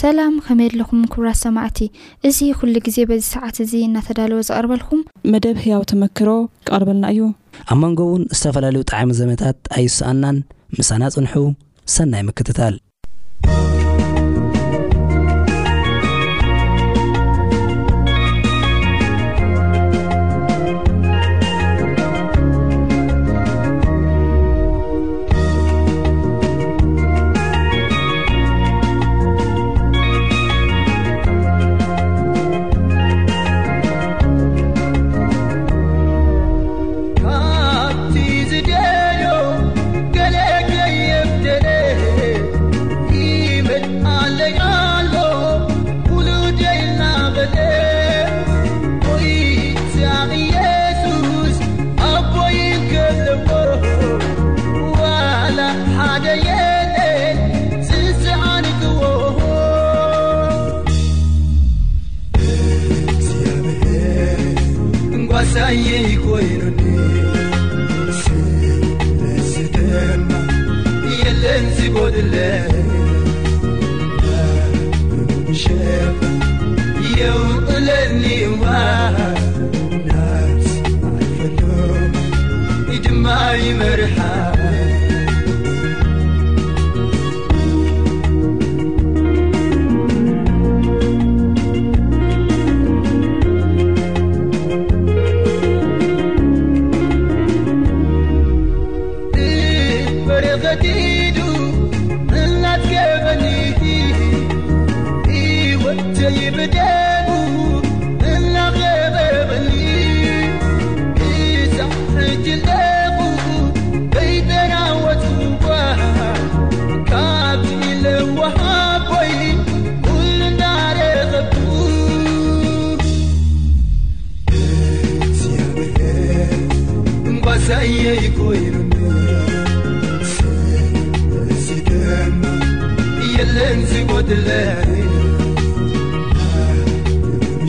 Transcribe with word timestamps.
ሰላም 0.00 0.34
ከመይየ 0.46 0.70
ኣለኹም 0.74 1.00
ክብራት 1.12 1.38
ሰማዕቲ 1.44 1.78
እዚ 2.28 2.38
ኩሉ 2.58 2.74
ግዜ 2.86 2.98
በዚ 3.10 3.22
ሰዓት 3.34 3.56
እዙ 3.64 3.72
እናተዳለዎ 3.86 4.40
ዝቐርበልኩም 4.48 5.00
መደብ 5.32 5.56
ህያው 5.64 5.82
ተመክሮ 5.92 6.28
ክቐርበልና 6.66 7.06
እዩ 7.14 7.22
ኣብ 7.72 7.78
መንጎ 7.84 8.00
እውን 8.10 8.24
ዝተፈላለዩ 8.38 8.82
ጣዕሚ 8.92 9.10
ዘበታት 9.20 9.58
ኣይስኣናን 9.78 10.38
ምሳና 10.78 11.02
ፅንሑ 11.16 11.44
ሰናይ 11.96 12.24
ምክትታል 12.30 12.76
دماي 82.98 83.74
مرحة 83.74 84.57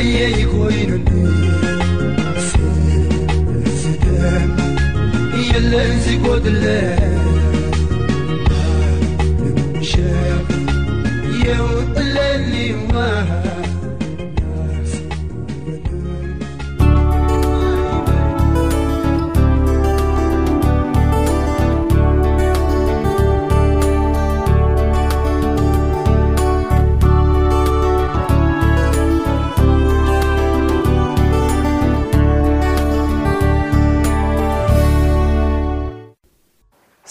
يي 0.00 0.44
过 0.46 0.66
وين 0.68 0.88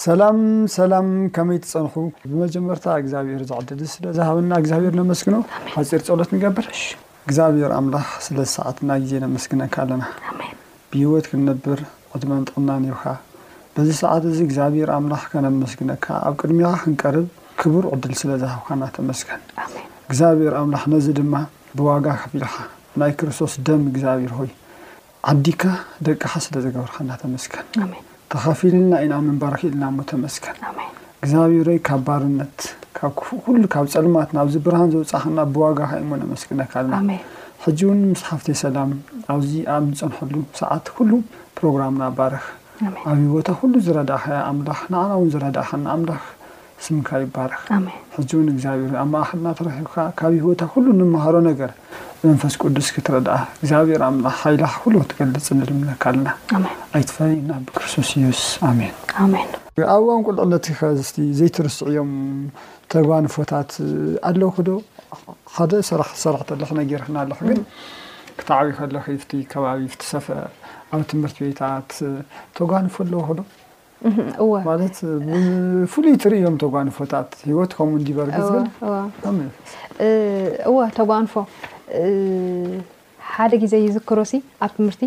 ሰላም 0.08 0.38
ሰላም 0.76 1.08
ከመይ 1.36 1.58
ትፀንኹ 1.64 1.94
ብመጀመርታ 2.32 2.86
እግዚኣብሔር 3.02 3.40
እዚ 3.46 3.52
ዕድል 3.62 3.80
እ 3.86 3.88
ስለዝሃብና 3.94 4.52
እግዚኣብሔር 4.62 4.94
ነመስግኖ 5.00 5.36
ሓፂር 5.74 6.02
ፀሎት 6.08 6.30
ንገብርሽ 6.36 6.82
እግዚኣብሔር 7.26 7.72
ኣምላኽ 7.78 8.06
ስለዝ 8.26 8.48
ሰዓትና 8.58 8.90
ጊዜ 9.04 9.14
ነመስግነካ 9.26 9.76
ኣለና 9.86 10.04
ብህይወት 10.92 11.26
ክንነብር 11.32 11.80
ቁድመን 12.12 12.44
ጥቕና 12.50 12.70
ነብኻ 12.86 13.04
በዚ 13.78 13.90
ሰዓት 14.04 14.24
እዚ 14.32 14.40
እግዚኣብሔር 14.48 14.92
ኣምላኽ 14.98 15.26
ከነመስግነካ 15.34 16.06
ኣብ 16.28 16.36
ቅድሚኻ 16.42 16.72
ክንቀርብ 16.86 17.28
ክቡር 17.62 17.84
ዕድል 17.94 18.14
ስለ 18.24 18.32
ዝሃብካ 18.44 18.70
እናተመስገን 18.80 19.42
እግዚኣብሔር 20.10 20.56
ኣምላኽ 20.64 20.86
ነዚ 20.96 21.08
ድማ 21.22 21.34
ብዋጋ 21.80 22.06
ከፍ 22.22 22.32
ኢልኻ 22.40 22.56
ናይ 23.02 23.14
ክርስቶስ 23.22 23.56
ደም 23.70 23.84
እግዚኣብሔር 23.94 24.34
ሆይ 24.42 24.52
ዓዲካ 25.34 25.64
ደቅኻ 26.10 26.32
ስለ 26.48 26.56
ዘገበርካ 26.68 26.98
እናተመስገን 27.08 27.92
ተኸፊልና 28.34 28.94
ኢናምን 29.06 29.36
ባርክኢልና 29.42 29.84
እሞ 29.92 30.00
ተመስከን 30.12 30.58
እግዚኣብሮይ 31.20 31.78
ካብ 31.90 32.02
ባርነት 32.08 32.58
ሉ 33.60 33.64
ካብ 33.74 33.86
ፀልማት 33.94 34.30
ናብዚ 34.38 34.56
ብርሃን 34.66 34.92
ዘብፃእኸና 34.94 35.40
ብዋጋ 35.56 35.80
ኸይእሞ 35.92 36.12
ነመስግነካልና 36.22 36.96
ሕጂ 37.64 37.80
እውን 37.88 38.02
ምስሓፍተ 38.12 38.48
ሰላም 38.64 38.90
ኣብዚ 39.34 39.52
ኣብ 39.76 39.84
ንፀንሐሉ 39.92 40.34
ሰዓት 40.62 40.86
ኩሉ 40.98 41.12
ፕሮግራምና 41.60 42.04
ባረክ 42.18 42.46
ኣብ 43.12 43.18
ቦታ 43.36 43.48
ኩሉ 43.62 43.74
ዝረዳእኸያ 43.86 44.40
ኣምላኽ 44.52 44.80
ንዓና 44.94 45.10
እውን 45.18 45.30
ዝረዳእኸና 45.36 45.86
ኣምላኽ 45.96 46.22
ስምካ 46.86 47.10
ይባረ 47.24 47.52
ሕዚ 48.16 48.30
እውን 48.38 48.48
እግዚኣብሔር 48.54 48.96
ኣብ 49.04 49.10
ማእክድና 49.14 49.48
ተረኪብካ 49.60 49.96
ካብ 50.20 50.34
ሂወታ 50.44 50.62
ኩሉ 50.74 50.86
ንምሃሮ 51.00 51.36
ነገር 51.50 51.72
መንፈስ 52.24 52.54
ቅዱስ 52.64 52.88
ክትረድኣ 52.96 53.36
እግዚኣብሔር 53.60 54.02
ኣ 54.08 54.10
ሃይላ 54.42 54.64
ኩሉ 54.82 54.96
ክትገልጽ 55.04 55.48
ንድምነካ 55.60 56.04
ኣለና 56.12 56.30
ኣይተፈላዩና 57.00 57.52
ብክርስቶስ 57.68 58.12
ዩስ 58.26 58.44
ኣሜን 58.70 58.94
ኣብ 59.94 60.04
ዋን 60.10 60.22
ቁልዕነት 60.30 60.68
ከቲ 60.80 61.18
ዘይትርስዕዮም 61.42 62.12
ተጓንፎታት 62.94 63.72
ኣለዉክ 64.32 64.58
ዶ 64.70 64.80
ካደ 65.56 65.72
ሰራሕተለክነጌርክናለ 66.24 67.32
ግን 67.48 67.60
ክተዓብ 68.40 68.68
ከለ 68.80 68.96
ከባቢ 69.54 69.82
ት 70.02 70.04
ሰፈ 70.14 70.26
ኣብ 70.96 71.00
ትምህርቲ 71.12 71.38
ቤታት 71.48 71.90
ተጓንፎ 72.60 72.96
ኣለዎ 73.06 73.22
ክዶ 73.30 73.40
Mm-hmm. 73.98 74.66
ማለት 74.70 74.98
ብፍሉይ 75.30 76.16
ትሪዮም 76.24 76.56
ተጓንፎታት 76.64 77.30
ሂወት 77.50 77.72
ከምኡ 77.78 77.94
ንዲበርግዝ 78.02 78.50
እወ 80.70 80.78
ተጓንፎ 80.98 81.34
ሓደ 83.32 83.52
ግዜ 83.64 83.74
ይዝክሮ 83.86 84.20
ሲ 84.32 84.36
ኣብ 84.66 84.72
ትምህርቲ 84.78 85.02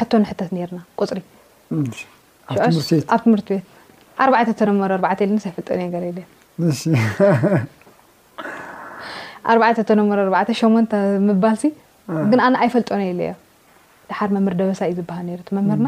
ሕቶ 0.00 0.10
ንሕተት 0.24 0.50
ነርና 0.56 0.80
ቁፅሪ 1.00 1.18
ኣብ 3.14 3.22
ትምህ 3.24 3.40
ቤ 3.52 3.58
ተ 4.58 4.60
ኣለፈጦ 9.50 9.90
ኣተ 10.42 10.48
ሸ 10.60 10.72
ምባል 11.30 11.56
ሲ 11.64 11.72
ግንኣነ 12.30 12.54
ኣይፈልጦነ 12.62 13.00
የለዮ 13.10 13.32
ድሓር 14.10 14.30
መምህር 14.36 14.54
ደበሳ 14.60 14.80
እዩ 14.90 14.94
ዝበሃል 15.00 15.26
መምህርና 15.56 15.86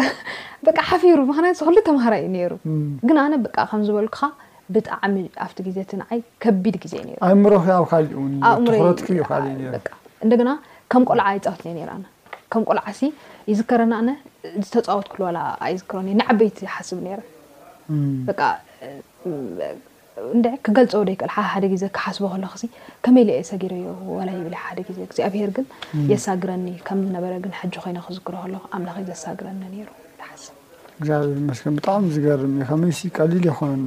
በቃ 0.66 0.78
ሓፊሩ 0.90 1.20
ማክሉ 1.30 1.76
ተምሃራይ 1.88 2.20
እዩ 2.24 2.30
ነሩ 2.36 2.52
ግን 3.08 3.18
ኣነ 3.24 3.34
ከም 3.70 3.82
ዝበልኩካ 3.88 4.22
ብጣዕሚ 4.74 5.16
ኣብቲ 5.44 5.58
ግዜ 5.68 5.78
ትንዓይ 5.90 6.18
ከቢድ 6.42 6.76
ግዜ 6.84 6.92
ነይሩኣብእሮ 7.06 7.54
ኣብካኣብ 7.78 8.06
እ 9.36 9.78
እንደግና 10.24 10.50
ከም 10.92 11.02
ቆልዓ 11.10 11.26
ይፃወትኒ 11.38 11.78
ኣ 11.96 11.98
ከም 12.52 12.62
ቆልዓሲ 12.70 13.00
ይዝከረና 13.50 13.92
ኣነ 14.02 14.10
ዝተፃወት 14.66 15.06
ክልዋላ 15.12 15.38
ኣይዝከረ 15.66 15.98
ንዓበይቲ 16.20 16.58
ሓስብ 16.74 16.98
ነረ 17.06 17.20
ን 20.38 20.42
ክገልፀዎ 20.66 21.00
ዶይክል 21.08 21.30
ሓ 21.34 21.44
ሓደ 21.52 21.64
ግዜ 21.72 21.84
ክሓስቦ 21.96 22.24
ከለኹ 22.32 22.52
ከመይ 23.04 23.24
ለአየሰጊሮዩ 23.28 23.84
ወላ 24.16 24.28
ይብል 24.36 24.56
ሓደ 24.62 24.78
ግዜግዜ 24.88 25.18
ኣብሄር 25.28 25.50
ግን 25.56 25.66
የሳግረኒ 26.12 26.66
ከም 26.86 26.98
ዝነበረ 27.06 27.32
ግን 27.44 27.52
ሓጂ 27.58 27.74
ኮይነ 27.84 27.98
ክዝክሮ 28.06 28.34
ከለኩ 28.44 28.64
ኣምለኸ 28.78 28.96
ዘሳግረኒ 29.10 29.58
ነሩ 29.74 29.88
ንሓስብ 30.20 30.54
እግዚብር 31.00 31.28
መስን 31.48 31.72
ብጣዕሚ 31.78 32.04
ዝገርም 32.16 32.54
እ 32.62 32.66
ከመይ 32.70 32.92
ቀሊል 33.18 33.44
የኮነን 33.50 33.84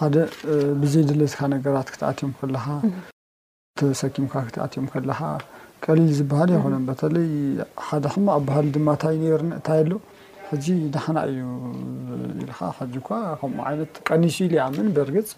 ሓደ 0.00 0.14
ብዘይደለዝካ 0.82 1.40
ነገራት 1.54 1.88
ክትኣትዮም 1.94 2.32
ከለካ 2.40 2.66
ተሰኪምካ 3.80 4.34
ክትኣትዮም 4.48 4.86
ከለካ 4.94 5.20
ቀሊል 5.86 6.10
ዝበሃል 6.20 6.50
ይኮነን 6.56 6.84
በተለይ 6.90 7.28
ሓደ 7.88 8.04
ከማ 8.14 8.26
ኣብ 8.38 8.42
ባህል 8.48 8.66
ድማእንታይ 8.76 9.16
ነሩ 9.22 9.40
እንታይ 9.46 9.80
ኣሎ 9.84 9.92
ሕዚ 10.50 10.66
ዳሓና 10.94 11.16
እዩ 11.30 11.38
ኢልካ 12.90 13.08
ከምኡ 13.40 13.60
ዓይነት 13.70 13.92
ቀኒሱ 14.08 14.36
ኢሉምን 14.46 14.88
በርግፅ 14.96 15.30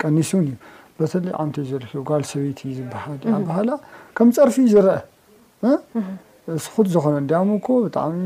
ቀኒሱን 0.00 0.40
እዩ 0.46 0.54
በተለይ 1.00 1.32
ዓንተዩ 1.42 1.64
ዘለክ 1.70 1.92
ጓል 2.08 2.22
ሰበይቲ 2.30 2.60
እዩ 2.68 2.72
ዝበሃል 2.78 3.16
ኣባሃላ 3.38 3.70
ከም 4.16 4.28
ፀርፊእ 4.36 4.68
ዝረአ 4.74 4.96
ስኩት 6.64 6.86
ዝኮነ 6.94 7.16
ዳያሞኮ 7.32 7.66
ብጣዕሚ 7.84 8.16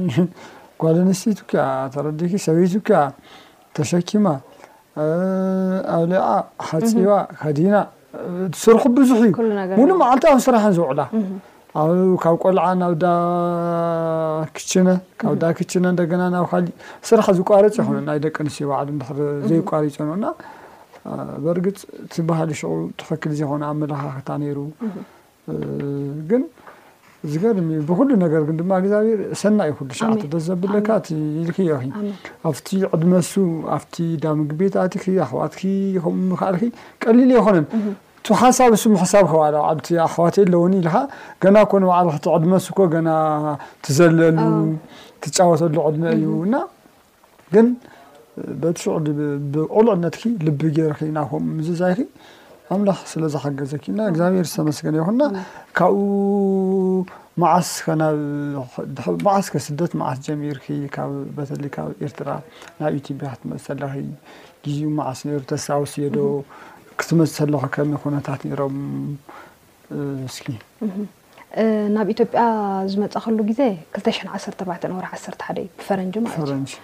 ጓል 0.83 0.97
ኣንስተት 1.05 1.41
ካ 1.53 1.67
ተረዲ 1.97 2.21
ሰበይት 2.47 2.75
ካያ 2.89 3.03
ተሸኪማ 3.79 4.27
ኣብለق 5.99 6.25
ሓፂባ 6.69 7.11
ከዲና 7.41 7.75
ስርኽ 8.63 8.85
ቡዙሕ 8.97 9.21
እዩሙሉ 9.29 9.91
መዓልቲ 10.03 10.25
ኣብ 10.35 10.41
ስራሕ 10.47 10.65
ዝውዕላ 10.79 11.03
ብካብ 11.79 12.35
ቆልዓ 12.43 12.65
ናብ 12.83 12.95
ዳ 13.03 13.07
ክችነ 14.57 14.89
ካብ 15.21 15.33
ዳ 15.43 15.45
ክችነ 15.59 15.85
ንደገና 15.95 16.23
ናብ 16.35 16.45
ካ 16.51 16.53
ስራሕ 17.09 17.27
ዝቋረፂ 17.39 17.77
ይኮነ 17.81 17.99
ናይ 18.09 18.19
ደቂ 18.27 18.37
ኣንስትዮ 18.45 18.65
ባዕ 18.71 18.83
ድ 18.99 18.99
ዘይቋሪፆንና 19.51 20.25
በርግፅ 21.45 21.79
ቲ 22.11 22.15
ባህሊ 22.29 22.51
ሽቁ 22.61 22.71
ተፈክል 23.01 23.33
ዘይኮነ 23.39 23.63
ኣመላካክታ 23.75 24.29
ነይሩ 24.43 24.59
ግን 26.33 26.43
ዝገርሚዩ 27.31 27.79
ብኩሉ 27.89 28.11
ነገር 28.25 28.43
ግ 28.49 28.51
ድማ 28.59 28.71
እግዚኣብር 28.83 29.19
ሰናይ 29.41 29.71
እዩ 29.71 29.81
ሉ 29.87 29.91
ሸዓ 29.99 30.09
ደዘብለካ 30.35 30.89
ቲ 31.07 31.09
ኢልክዮ 31.41 31.73
ኣብቲ 32.51 32.69
ዕድመሱ 32.97 33.33
ኣብቲ 33.79 33.95
ዳምግቤታኣቲ 34.23 34.95
ኣክዋት 35.25 35.57
ኸምኡ 36.05 36.33
ክኣል 36.41 36.57
ቀሊሉ 37.05 37.31
ኣይኮነን 37.41 37.67
ቲ 38.27 38.31
ሓሳብ 38.41 38.73
ሱ 38.81 38.85
حሳብ 39.03 39.25
ክ 39.31 39.35
ኣخዋተ 40.07 40.35
ኣለوኒ 40.47 40.73
ኢلኻ 40.81 40.95
ና 41.57 41.59
ك 41.71 41.73
ል 41.83 42.11
تعድመ 42.27 42.53
سኮ 42.67 42.79
ትዘለሉ 43.85 44.39
ትጫወተሉ 45.23 45.77
قድመ 45.87 46.05
እዩ 46.17 46.25
ግን 47.55 47.67
شዑ 48.83 48.97
قልዕነት 49.77 50.15
ልب 50.47 50.61
ገر 50.77 50.93
ና 51.17 51.21
ም 51.47 51.57
ززይ 51.69 51.97
ኣምلخ 52.75 52.99
ስለ 53.13 53.23
ዝሓገዘكና 53.35 53.99
إዚብهር 54.13 54.65
መስነ 54.69 54.95
ኹ 55.07 55.11
ካብኡ 55.79 56.07
ዓስዓስ 59.37 59.57
ስደት 59.69 59.93
ዓስ 60.11 60.19
ጀሚعር 60.27 60.59
ኤርትራ 62.05 62.29
ና 62.81 62.93
ኢتب 62.97 63.21
ትመለ 63.41 63.83
ግዜኡ 64.65 64.89
መዓስ 64.99 65.19
ر 65.39 65.43
ተሳውሲيዶ 65.51 66.17
ክትመፅ 67.01 67.37
ኣለኩ 67.45 67.63
ከ 67.75 68.09
ነታት 68.15 68.41
ሮም 68.61 68.77
እስኪ 70.31 70.47
ናብ 71.95 72.09
ኢትዮጵያ 72.15 72.41
ዝመፀ 72.93 73.15
ከሉ 73.25 73.39
ግዜ 73.51 73.61
21 74.33 74.85
ወር 74.99 75.07
ዓ 75.09 75.11
ሓደእዩ 75.47 75.67
ብፈረንጅ 75.79 76.15
ማትእ 76.27 76.75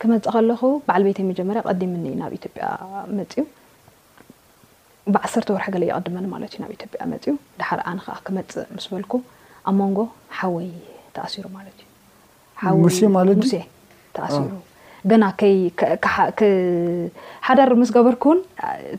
ክመፅእ 0.00 0.28
ከለኩ 0.34 0.62
በዓል 0.88 1.02
ቤት 1.08 1.18
መጀመርያ 1.30 1.60
ቀዲምኒ 1.70 2.06
ናብ 2.20 2.32
ኢትዮጵያ 2.40 2.66
መፂ 3.18 3.32
ዩ 3.40 3.44
ብዓሰርተ 5.14 5.48
ወርሒ 5.56 5.66
ገለ 5.74 5.82
ይቀድመኒ 5.90 6.24
ማለት 6.34 6.50
እዩ 6.54 6.58
ናብ 6.64 6.70
ኢዮ 6.76 6.84
ያ 7.02 7.04
መፅኡ 7.12 7.34
ዳሓር 7.60 7.80
ኣነ 7.90 7.98
ከዓ 8.06 8.16
ክመፅ 8.28 8.52
ምስ 8.76 8.86
በልኩም 8.92 9.22
ኣብ 9.68 9.74
መንጎ 9.80 9.98
ሓወይ 10.38 10.68
ተኣሲሩ 11.16 11.44
ማለት 11.58 11.76
እዩወሙሴ 12.68 12.98
ማለት 13.18 13.36
እሙሴ 13.40 13.52
ተኣሲሩ 14.16 14.44
ገና 15.10 15.24
ይሓዳር 15.44 17.70
ምስ 17.80 17.90
ገበርክ 17.96 18.22
ውን 18.30 18.40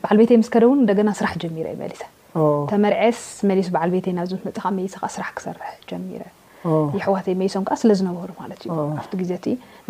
በዓል 0.01 0.17
ቤተይ 0.21 0.37
ምስከደውን 0.41 0.79
እንደገና 0.83 1.09
ስራሕ 1.19 1.33
ጀሚረ 1.43 1.65
ዩ 1.73 1.75
መሊሰ 1.83 2.01
ተመርዐስ 2.71 3.19
መሊሱ 3.49 3.67
በዓል 3.77 3.91
ቤተይ 3.95 4.13
ናብዚ 4.17 4.31
ምስ 4.39 4.43
መፅ 4.49 4.57
ካ 4.65 4.67
መሰ 4.79 4.93
ከ 5.03 5.05
ስራሕ 5.15 5.31
ክሰርሕ 5.37 5.71
ጀሚረ 5.91 6.23
ይሕዋተይ 6.97 7.35
መይሶም 7.41 7.63
ከዓ 7.67 7.75
ስለዝነበሩ 7.81 8.29
ማለት 8.39 8.61
እዩ 8.65 8.71
ኣብቲ 9.01 9.13
ግዜእቲ 9.21 9.45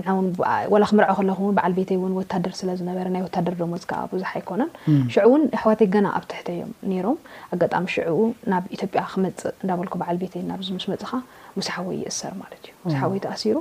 ንውላ 0.08 0.84
ክምርዐ 0.89 1.10
ከለኹውን 1.20 1.54
በዓል 1.58 1.74
ቤተይ 1.80 1.96
እውን 2.00 2.13
ወታደር 2.20 2.54
ስለዝነበረ 2.60 3.06
ናይ 3.16 3.22
ወታደር 3.28 3.54
ደሞዝከዓ 3.62 4.01
ብዙሓ 4.12 4.30
ኣይኮነን 4.39 4.70
ሽዑ 5.13 5.24
እውን 5.30 5.42
ሕዋተይ 5.62 5.88
ገና 5.96 6.08
ኣብ 6.18 6.24
ትሕተዮም 6.34 6.72
ነሮም 6.92 7.18
ኣጋጣሚ 7.56 7.86
ሽዑ 7.96 8.18
ናብ 8.54 8.66
ኢትዮጵያ 8.78 9.04
ክመፅእ 9.16 9.54
እንዳበልኩ 9.63 9.94
በዓል 10.04 10.18
ቤተይ 10.24 10.44
ናብዚ 10.51 10.68
ምስ 10.78 10.86
መፅኻ 10.94 11.12
ሙሳሓወይ 11.60 11.98
ይእሰር 12.06 12.34
ማለት 12.44 12.62
እዩ 12.70 12.74
ሳሓወይ 12.96 13.20
ተኣሲሩ 13.25 13.56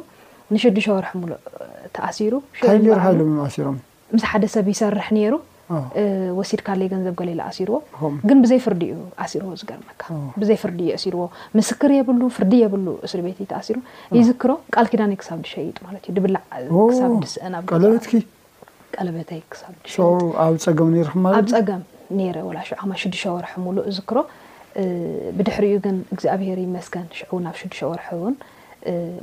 ንሽዱሸ 0.55 0.87
ወርሒ 0.97 1.11
ሙሉእ 1.23 1.39
ተኣሲሩ 1.97 2.35
ሎሮም 2.89 3.33
ምስ 4.15 4.23
ሓደ 4.31 4.45
ሰብ 4.55 4.67
ይሰርሕ 4.73 5.09
ነይሩ 5.17 5.35
ወሲድ 6.37 6.61
ካለይ 6.67 6.89
ገንዘብ 6.93 7.15
ገሊላ 7.21 7.41
ኣሲርዎ 7.51 7.77
ግን 8.29 8.39
ብዘይ 8.45 8.61
ፍርዲ 8.67 8.83
እዩ 8.93 9.01
ኣሲርዎ 9.25 9.51
ዝገርመካ 9.61 10.03
ብዘይ 10.41 10.59
ፍርዲ 10.63 10.81
የኣሲርዎ 10.91 11.25
ምስክር 11.59 11.91
የብሉ 11.99 12.21
ፍርዲ 12.37 12.53
የብሉ 12.65 12.87
እስር 13.07 13.21
ቤት 13.27 13.41
እ 13.45 13.47
ተኣሲሩ 13.51 13.79
ይዝክሮ 14.19 14.53
ቃል 14.75 14.87
ኪዳ 14.93 15.03
ክሳብ 15.23 15.39
ድሸይጥ 15.47 15.77
ማለት 15.87 16.03
እዩ 16.09 16.15
ድብላዕ 16.19 16.43
ክሳብ 16.91 17.13
ድስአንቀለበትኪ 17.25 18.13
ቀለበተይ 18.97 19.43
ክሳብ 19.55 19.75
ሸይጥኣብ 19.97 20.55
ፀገም 20.67 20.93
ርማኣብ 21.11 21.47
ፀገም 21.57 21.83
ነር 22.21 22.37
ወላ 22.49 22.59
ሽ 22.69 22.79
ሽዱሸ 23.03 23.25
ወርሒ 23.37 23.53
ምሉእ 23.67 23.89
ዝክሮ 23.99 24.17
ብድሕሪኡ 25.39 25.77
ግን 25.87 25.97
እግዚኣብሄር 26.15 26.59
ይመስከን 26.69 27.07
ሽዑው 27.21 27.39
ናብ 27.47 27.55
ሽዱሸ 27.63 27.81
ወርሒ 27.93 28.09
እውን 28.21 28.35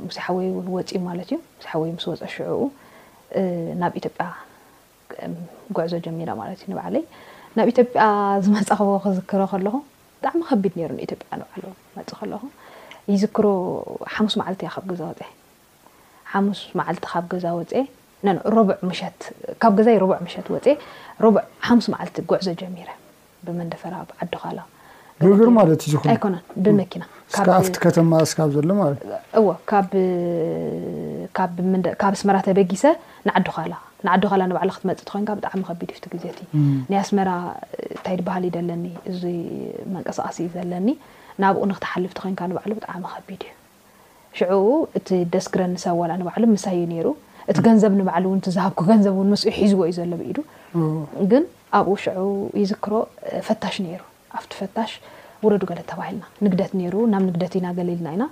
ሙሳ 0.06 0.16
ሕወይ 0.26 0.46
ወፂ 0.74 0.88
ማለት 1.08 1.28
እዩ 1.30 1.38
ሳ 1.64 1.66
ሕወይ 1.72 1.90
ምስ 1.96 2.04
ወፀ 2.10 2.22
ሽዑኡ 2.34 2.60
ናብ 3.80 3.92
ኢትዮጵያ 4.00 4.24
ጉዕዞ 5.76 5.92
ጀሚረ 6.06 6.30
ማለት 6.40 6.58
እዩ 6.62 6.68
ንባዕለይ 6.72 7.04
ናብ 7.58 7.66
ኢትዮጵያ 7.72 8.02
ዝመፀኸቦ 8.44 8.88
ክዝክሮ 9.04 9.40
ከለኹ 9.52 9.74
ብጣዕሚ 10.20 10.40
ከቢድ 10.50 10.72
ነሩ 10.80 10.90
ንኢትዮጵያ 10.98 11.30
ንባዕል 11.40 11.64
መፅ 11.96 12.10
ከለኹ 12.20 12.42
ይዝክሮ 13.12 13.44
ሓሙስ 14.14 14.34
መዓልቲ 14.40 14.60
እያ 14.66 14.70
ካብ 14.76 14.84
ገዛ 14.92 15.02
ወፀ 15.10 15.22
ሓሙስ 16.34 16.58
መዓልቲ 16.78 17.00
ካብ 17.14 17.24
ገዛ 17.34 17.44
ወፀ 17.60 17.72
ት 19.20 19.32
ካብ 19.62 19.72
ገዛ 19.78 19.88
ረቡ 20.04 20.10
መሸት 20.26 20.46
ወፀ 20.54 20.66
ሓሙስ 21.66 21.86
ማዓልቲ 21.94 22.16
ጉዕዞ 22.30 22.46
ጀሚረ 22.62 22.88
ብመንደፈራ 23.46 23.94
ብዓድኻላ 24.10 24.58
ር 25.22 25.24
እ 25.34 25.76
ብመኪና 26.64 27.04
ቲ 27.66 27.76
ከተማ 27.84 28.12
ስ 28.30 28.42
ዘሎለካብ 28.54 29.92
ኣስመራ 32.08 32.36
ተበጊሰ 32.46 32.84
ንንዓዱኻላ 33.28 34.42
ንባዕሉ 34.50 34.68
ክትመፅቲ 34.74 35.00
ኮይካ 35.12 35.30
ብጣዕሚ 35.38 35.60
ከቢድ 35.68 35.90
ግዜትዩ 36.14 36.46
ናይ 36.92 36.98
ስመራ 37.10 37.30
እንታይ 37.94 38.16
ድበሃል 38.20 38.44
ዩ 38.48 38.50
ዘለኒ 38.56 38.84
እ 39.10 39.32
መንቀስቃሲ 39.94 40.36
እዩ 40.44 40.48
ዘለኒ 40.56 40.88
ናብኡ 41.44 41.60
ንክተሓልፍቲ 41.70 42.18
ኮንካ 42.24 42.40
ንባዕሉ 42.50 42.72
ብጣዕሚ 42.80 43.02
ከቢድ 43.14 43.42
እዩ 43.48 43.52
ሽዑኡ 44.38 44.68
እቲ 45.00 45.08
ደስ 45.34 45.46
ግረ 45.54 45.62
ንሰብዋላ 45.74 46.10
ንባዕሉ 46.22 46.44
ምሳዩ 46.56 46.80
ነሩ 46.92 47.06
እቲ 47.50 47.58
ገንዘብ 47.68 47.92
ንባዕሉ 48.00 48.24
እውን 48.32 48.40
ዝሃብኩ 48.56 48.80
ገንዘብ 48.90 49.14
ውን 49.20 49.30
መስሑ 49.34 49.48
ሒዝዎ 49.60 49.80
እዩ 49.90 49.94
ዘሎኢዱ 50.00 50.38
ግን 51.32 51.44
ኣብኡ 51.78 51.94
ሽዑ 52.04 52.22
ይዝክሮ 52.62 52.92
ፈታሽ 53.48 53.76
ነይሩ 53.86 54.02
ኣብ 54.36 54.44
ትፈታሽ 54.52 54.90
ወረዱ 55.44 55.62
ገለ 55.70 55.80
ተባሂልና 55.90 56.24
ንግደት 56.44 56.72
ነይሩ 56.80 56.94
ናብ 57.12 57.22
ንግደት 57.28 57.52
ኢናገሊልና 57.58 58.06
ኢና 58.16 58.24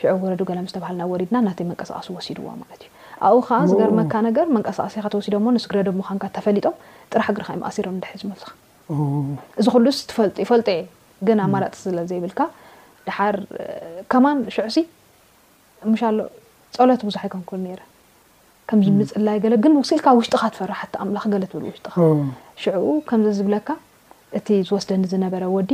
ሽዑቡ 0.00 0.20
ወረዱ 0.26 0.40
ገለም 0.50 0.66
ዝተባሃልና 0.70 1.02
ወሪድና 1.12 1.36
ናተ 1.46 1.58
መንቀሳቀሲ 1.70 2.08
ወሲድዎ 2.16 2.46
ማለት 2.62 2.82
እዩ 2.84 2.90
ኣብኡ 3.28 3.40
ከዓ 3.48 3.56
ዝገርመካ 3.70 4.12
ነገር 4.28 4.46
መንቀሳቀሲ 4.56 4.94
ካተወሲዶዎ 5.04 5.48
ንስግረዶ 5.56 5.88
ምኻንካ 6.00 6.24
ተፈሊጦም 6.36 6.76
ጥራሕ 7.12 7.28
ግርካ 7.36 7.48
ይማእሰሮም 7.58 7.98
ዳሒዝመስካ 8.04 8.50
እዚ 9.60 9.66
ኩሉስ 9.74 9.98
ትፈል 10.10 10.30
ይፈልጦ 10.44 10.68
የ 10.78 10.82
ግን 11.26 11.38
ኣብማላጥ 11.46 11.74
ዝለ 11.84 11.98
ዘይብልካ 12.10 12.40
ድሓር 13.06 13.36
ከማን 14.12 14.38
ሽዑሲ 14.54 14.78
ምሻሎ 15.92 16.18
ፀሎት 16.76 17.00
ብዙሓ 17.08 17.22
ይከንክ 17.28 17.50
ነረ 17.66 17.80
ከምዝምፅላይ 18.70 19.36
ለ 19.52 19.54
ግን 19.64 19.72
ስኢልካ 19.88 20.06
ውሽጢካ 20.18 20.42
ትፈራ 20.56 20.72
ምኽ 21.14 21.24
ገለ 21.34 21.44
ትብል 21.52 21.64
ውሽጢካ 21.70 21.94
ሽዑቡ 22.64 22.90
ከምዘ 23.08 23.30
ዝብለካ 23.38 23.68
እቲ 24.38 24.48
ዝወስደኒ 24.68 25.02
ዝነበረ 25.12 25.44
ወዲ 25.56 25.70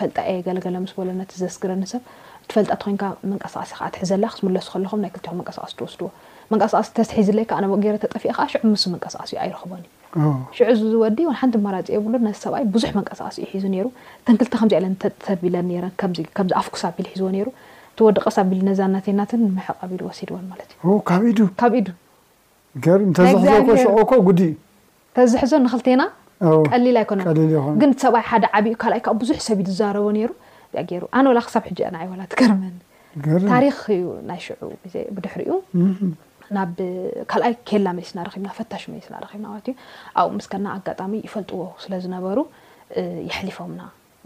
ፈልጣ 0.00 0.16
የ 0.30 0.34
ገለገሎ 0.46 0.74
ምስ 0.84 0.92
በሎ 0.98 1.08
ዘስግረኒሰብ 1.42 2.02
ትፈልጣት 2.50 2.80
ኮይንካ 2.84 3.04
መንቀሳቃሲ 3.30 3.72
ከዓ 3.78 3.88
ትሕዘላ 3.94 4.24
ክስምለሱ 4.32 4.68
ከለኹም 4.74 5.00
ናይ 5.04 5.10
ክልቲኩም 5.14 5.36
መንቀሳቀሲ 5.40 5.72
ትወስድዎ 5.80 6.08
መንቀሳቃሲ 6.52 6.88
ተስሒዝለይከ 6.98 7.52
ገረ 7.84 7.94
ተጠፊእ 8.04 8.32
ከዓ 8.38 8.44
ሽዑ 8.52 8.62
ምስ 8.72 8.84
መንቀሳቀሲ 8.94 9.30
ዩ 9.34 9.38
ኣይረክቦን 9.44 9.82
ዩ 10.22 10.30
ሽዑ 10.56 10.70
ዝወዲ 10.80 11.18
ሓንቲ 11.40 11.54
መራፂ 11.66 11.84
የብሉ 11.96 12.14
ሰብኣይ 12.44 12.64
ብዙሕ 12.76 12.90
መንቀሳቀሲዩ 12.98 13.46
ሒዙ 13.56 13.68
ሩ 13.84 13.88
ተን 14.26 14.34
ክልቲ 14.40 14.52
ከምዚ 14.62 14.74
ለን 14.86 14.96
ተቢለን 15.26 15.68
ከ 16.00 16.42
ኣፉኩሳብቢል 16.62 17.06
ሒዝዎ 17.12 17.28
ነሩ 17.36 17.48
እቲወዲ 17.92 18.16
ቀሳ 18.26 18.36
ቢል 18.50 18.60
ነዛናቴናትን 18.70 19.40
መሕቐቢ 19.56 19.90
ኢሉ 19.96 20.02
ወሲድዎን 20.10 20.44
ማለት 20.52 20.70
እዩኢካብኢዝ 21.30 21.88
ጉዲእ 24.28 24.54
ተዝሕዞ 25.16 25.52
ንክልተና 25.64 26.02
ቀሊል 26.72 26.96
ኣይኮነ 27.02 27.20
ግን 27.80 27.90
ሰብይ 28.04 28.24
ሓደ 28.30 28.44
ዓብ 28.58 28.66
ካኣይ 28.82 29.00
ብዙሕ 29.22 29.38
ሰብ 29.48 29.58
ዩ 29.62 29.66
ዝዛረበ 29.70 30.06
ነሩ 30.16 30.30
ገይሩ 30.90 31.02
ኣነ 31.18 31.24
ወላ 31.32 31.40
ክሳብ 31.46 31.64
ሕ 31.70 31.72
ና 31.94 31.98
ላ 32.18 32.22
ትገርመኒ 32.32 32.76
ታሪክ 33.52 33.78
እዩ 33.94 34.04
ናይ 34.30 34.40
ሽዑ 34.44 34.62
ብድሕሪ 35.16 35.42
ኡ 35.54 35.56
ናብ 36.56 36.74
ካልኣይ 37.30 37.54
ኬላ 37.68 37.86
መሊስ 37.98 38.12
ናረብና 38.18 38.48
ፈታሽ 38.58 38.82
መሊስ 38.92 39.06
ናና 39.12 39.24
ለትእዩ 39.56 39.74
ኣብኡ 40.20 40.30
ምስከና 40.38 40.66
ኣጋጣሚ 40.76 41.12
ይፈልጥዎ 41.26 41.62
ስለዝነበሩ 41.84 42.38
ይሕሊፎምና 43.30 43.80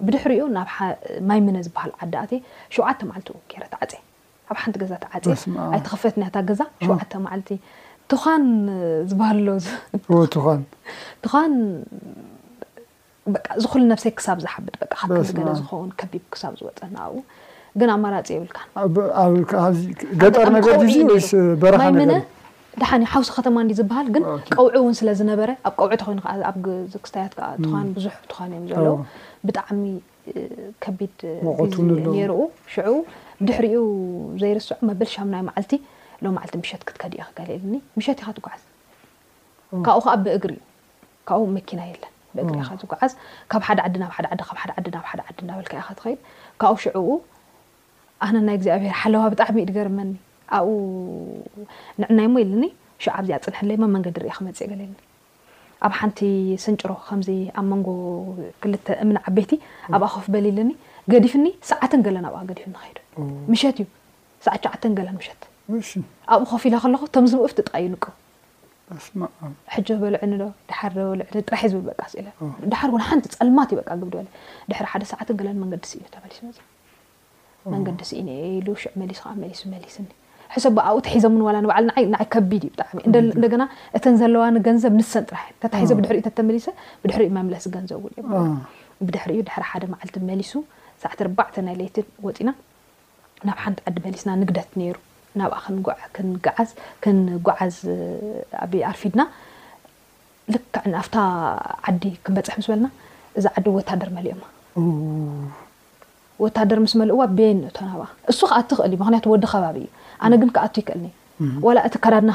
ብድሕሪ 0.07 0.33
ኡ 0.45 0.47
ማይ 1.29 1.41
መነ 1.47 1.57
ዝበሃል 1.67 1.93
ዓዳ 2.05 2.15
ኣ 2.27 2.41
ሸውዓተ 2.77 3.01
ማዓለት 3.11 3.29
ገይረት 3.53 3.75
ዓፀ 3.85 3.93
ኣብ 4.51 4.57
ሓንቲ 4.63 4.77
ገዛተዓፀ 4.83 5.23
ኣይ 5.75 5.81
ተኸፈትያታ 5.87 6.37
ገዛ 6.51 6.61
ሸዓተ 6.87 7.13
ማዓለት 7.25 7.49
ትኻን 8.13 8.43
ዝበሃል 9.11 9.39
ኣሎን 10.17 10.61
ትኻን 11.25 11.53
ዝኩሉ 13.63 13.83
ነብሰይ 13.93 14.13
ክሳብ 14.19 14.39
ዝሓብድ 14.45 14.75
ካዝ 14.93 15.29
ገ 15.39 15.49
ዝኸውን 15.61 15.89
ከቢብ 16.01 16.23
ክሳብ 16.35 16.53
ዝወፀና 16.61 16.97
ኣው 17.09 17.17
ግን 17.81 17.89
ኣብ 17.95 17.99
ማራፂ 18.05 18.29
የብልካጠማይመነ 20.75 22.13
ድሓኒ 22.81 23.03
ሓውሲ 23.13 23.29
ከተማ 23.37 23.57
እንዲ 23.65 23.73
ዝበሃል 23.81 24.09
ግን 24.15 24.23
ቀውዒ 24.55 24.75
እውን 24.83 24.95
ስለዝነበረ 25.01 25.51
ኣብ 25.69 25.75
ቀውዑ 25.81 25.93
ኮይኑ 26.07 26.21
ዓ 26.33 26.35
ኣብክስታያት 26.51 27.33
ከዓ 27.39 27.49
ኻን 27.73 27.89
ብዙሕ 27.97 28.15
ኻን 28.37 28.51
እዮም 28.57 28.67
ዘለዎ 28.71 28.97
ብጣዕሚ 29.49 29.83
ከቢድ 30.87 31.17
ነይሩኡ 32.15 32.43
ሽዑቡ 32.75 32.97
ድሕሪኡ 33.49 33.83
ዘይርስዑ 34.43 34.79
መበልሻሙናይ 34.91 35.43
መዓልቲ 35.49 35.73
ሎ 36.25 36.31
ማዓልቲ 36.37 36.55
ምሸት 36.63 36.83
ክትከዲእ 36.89 37.23
ክካልየልኒ 37.29 37.75
ምሸት 37.99 38.19
ዩ 38.21 38.25
ካትጉዓዝ 38.27 38.63
ካብኡ 39.87 39.99
ከዓ 40.07 40.15
ብእግሪ 40.25 40.53
እዩ 40.59 40.63
ካብኡ 41.29 41.47
መኪና 41.57 41.81
የለን 41.91 42.13
ብእግሪ 42.37 42.59
ካትጉዓዝ 42.69 43.13
ካብ 43.53 43.63
ሓደ 43.69 43.79
ዓዲ 43.87 43.95
ናብሓ 44.03 44.17
ናብ 44.27 45.07
ሓዓዲናበልካ 45.27 45.75
ከትኸድ 45.89 46.19
ካብ 46.63 46.75
ሽዕኡ 46.85 47.09
ኣነ 48.27 48.37
ናይ 48.47 48.57
እግዚኣብሔር 48.59 48.95
ሓለዋ 49.01 49.23
ብጣዕሚ 49.33 49.59
ድገርመኒ 49.71 50.11
ኣብኡ 50.57 50.71
ንዕናይ 52.03 52.29
ሞ 52.35 52.37
የለኒ 52.45 52.65
ሸዕ 53.05 53.17
ብዚኣ 53.25 53.39
ፅንሐለይ 53.47 53.77
ማ 53.83 53.87
መንገዲ 53.95 54.17
ርኦ 54.25 54.31
ክመፅእ 54.37 54.69
ገለልኒ 54.73 54.95
ኣብ 55.87 55.93
ሓንቲ 55.99 56.19
ስንጭሮ 56.63 56.91
ከምዚ 57.09 57.29
ኣብ 57.61 57.67
መንጎ 57.73 57.89
ክልተ 58.63 58.87
እምን 59.03 59.17
ዓበይቲ 59.29 59.53
ኣብኣ 59.97 60.07
ከፍ 60.15 60.27
በሊ 60.35 60.47
ልኒ 60.59 60.71
ገዲፍኒ 61.13 61.47
ሰዓትን 61.71 62.01
ገለን 62.07 62.25
ኣብ 62.31 62.37
ገዲፍ 62.53 62.67
ኒ 62.73 62.77
ኸዱ 62.85 62.97
ምሸት 63.53 63.77
እዩ 63.83 63.87
ሰዕት 64.47 64.63
ሸዓተን 64.67 64.93
ገለን 65.01 65.15
ምሸት 65.21 65.41
ኣብኡ 65.67 66.45
ከፍ 66.51 66.63
ኢላ 66.69 66.75
ከለኩ 66.83 67.03
ቶም 67.15 67.25
ዝምኡፍ 67.31 67.53
ትጠዩንብ 67.59 68.03
ሕ 69.75 69.77
በልዕኒዶ 70.03 70.43
በልጥራሒ 70.95 71.65
ዝብል 71.73 71.85
በቃሲ 71.89 72.13
ር 72.27 72.29
ሓንቲ 73.09 73.25
ፀልማት 73.41 73.69
ይበቃግድ 73.75 74.15
ሓደ 74.93 75.03
ሰዓት 75.13 75.29
መንዲ 75.63 75.87
ኢመንገዲ 77.71 78.03
ሲኢሉ 78.11 78.67
መሊሱ 79.01 79.21
መሊሱመሊስኒ 79.43 80.07
ሕሰ 80.55 80.65
ኣብኡ 80.89 80.99
ተሒዞም 81.07 81.37
ዋበይ 81.71 82.27
ከቢድ 82.35 82.65
እዩ 82.67 82.71
ብጣዕሚ 82.77 82.99
እደና 83.49 83.63
እተን 83.97 84.15
ዘለዋ 84.21 84.43
ገንዘብ 84.69 84.93
ንሰን 85.01 85.25
ጥራሕ 85.31 85.47
ታሒዞ 85.75 85.91
ብድሕሪእዩ 85.99 86.23
ተተመሊሰ 86.29 86.67
ብድሕሪ 87.03 87.25
መምለስ 87.39 87.65
ገንዘብ 87.77 88.05
ውብድሕሪዩ 88.37 89.41
ድሕ 89.49 89.57
ሓደ 89.71 89.85
መዓልቲ 89.95 90.17
መሊሱ 90.31 90.53
ሰዕት 91.03 91.19
ኣርባዕተ 91.27 91.57
ናይ 91.69 91.77
ሌይትን 91.81 92.07
ወፅና 92.27 92.51
ናብ 93.49 93.59
ሓንቲ 93.65 93.81
ዓዲ 93.91 93.97
መሊስና 94.07 94.31
ንግደት 94.43 94.71
ሩ 94.87 94.95
ናብኣ 95.41 95.57
ክንዓዝ 96.17 96.71
ክንጓዓዝ 97.05 97.77
ኣብ 98.65 98.73
ኣርፊድና 98.91 99.23
ልካዕ 100.55 100.85
ኣፍታ 101.03 101.17
ዓዲ 101.91 102.03
ክንበፅሕ 102.25 102.55
ምስ 102.61 102.67
በለና 102.71 102.87
እዚ 103.39 103.47
ዓዲ 103.57 103.67
ወታደር 103.79 104.11
መሊኦማ 104.17 104.43
ወታደር 106.45 106.79
ምስ 106.85 106.93
መልእዋ 107.03 107.21
ቤን 107.39 107.59
ቶና 107.77 107.89
እሱ 108.33 108.41
ከኣት 108.51 108.71
ኽእል 108.79 108.93
እዩ 108.97 109.01
ምክንያቱ 109.03 109.25
ወዲ 109.35 109.45
ከባቢ 109.53 109.77
እዩ 109.87 109.91
ኣነ 110.25 110.33
ግን 110.43 110.51
ከኣት 110.57 110.75
ይክእልኒ 110.83 111.09
ላ 111.77 111.79
እቲ 111.87 111.95
ካዳድና 112.05 112.31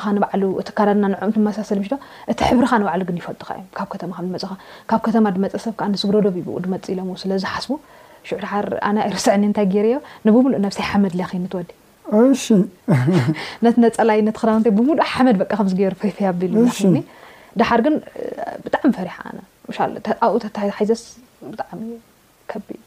ዳድና 0.79 1.05
ንም 1.13 1.39
መሳሰል 1.50 1.79
ሽ 1.88 1.91
እቲ 2.31 2.39
ሕብሪካ 2.50 2.72
ንባዕሉ 2.81 3.01
ግን 3.10 3.15
ይፈጥካ 3.22 3.50
እዮ 3.60 3.63
ካብ 3.77 3.88
ከተማ 3.93 4.12
ፅ 4.43 4.53
ካብ 4.89 5.01
ከተማ 5.08 5.25
ድመፀሰብ 5.36 5.74
ከዓ 5.79 5.88
ንስግረዶብ 5.93 6.36
ኡ 6.58 6.62
ድመፅ 6.65 6.86
ኢሎምዎ 6.96 7.15
ስለዝሓስቡ 7.24 7.74
ሽዑድሓር 8.29 8.67
ኣነ 8.89 8.98
ይርስዕኒ 9.10 9.43
እንታይ 9.50 9.67
ገርዮ 9.75 9.96
ንብምሉእ 10.27 10.62
ነብሰይ 10.65 10.86
ሓመድላ 10.89 11.22
ኸ 11.29 11.39
ንትወዲ 11.43 11.70
ነቲ 13.65 13.75
ነፀላይነት 13.86 14.36
ክዳ 14.41 14.51
ብሙሉ 14.77 14.98
ሓመድ 15.13 15.36
በቃ 15.41 15.51
ከምዝገር 15.60 15.94
ፈይፈ 16.01 16.18
ኣቢል 16.32 16.56
ዳሓር 17.60 17.80
ግን 17.86 17.96
ብጣዕሚ 18.65 18.89
ፈሪሓ 18.98 19.15
ኣነ 19.30 19.39
ኣብኡ 20.25 20.38
ሓዘስ 20.80 21.01
ብጣዕሚ 21.51 21.82
ከቢል 22.51 22.82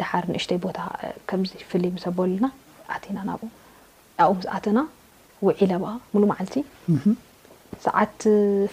ድሓር 0.00 0.24
ንእሽተይ 0.32 0.58
ቦታ 0.64 0.78
ከምዚ 1.28 1.50
ፍልይ 1.70 1.90
ሰበልና 2.04 2.46
ኣቲና 2.94 3.18
ናብኡ 3.28 3.48
ኣብኡ 4.22 4.32
ምስኣትና 4.38 4.80
ውዒለ 5.46 5.70
ኣብ 5.78 5.84
ሙሉ 6.14 6.22
ማዓልቲ 6.30 6.56
ሰዓት 7.86 8.18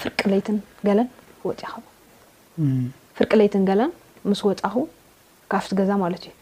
ፍርቅለይትን 0.03 0.57
ገለን 0.87 1.09
ወፅኸ 1.49 1.73
ፍርቅ 3.17 3.31
ለይትን 3.39 3.63
ገለን 3.69 3.91
ምስ 4.31 4.41
ወፃኹ 4.49 4.75
ካፍቲ 5.51 5.71
ገዛ 5.79 5.91
ማለት 6.03 6.23
እዩ 6.29 6.33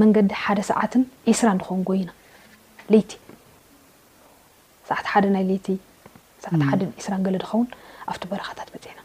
መንገዲ 0.00 0.26
ሓደ 0.42 0.58
ሰዓትን 0.70 1.02
ዒስራ 1.30 1.46
እድኸውን 1.54 1.80
ጎይና 1.88 2.10
ሌይቲ 2.94 3.10
ሰዓት 4.90 5.06
ሓደ 5.12 5.24
ናይ 5.34 5.44
ሌይቲ 5.50 5.66
ሰዓት 6.44 6.62
ሓደ 6.68 6.80
ዒስራ 6.98 7.14
ገለ 7.26 7.36
ድኸውን 7.44 7.66
ኣብቲ 8.10 8.22
በረካታት 8.32 8.68
በፂሕና 8.74 9.00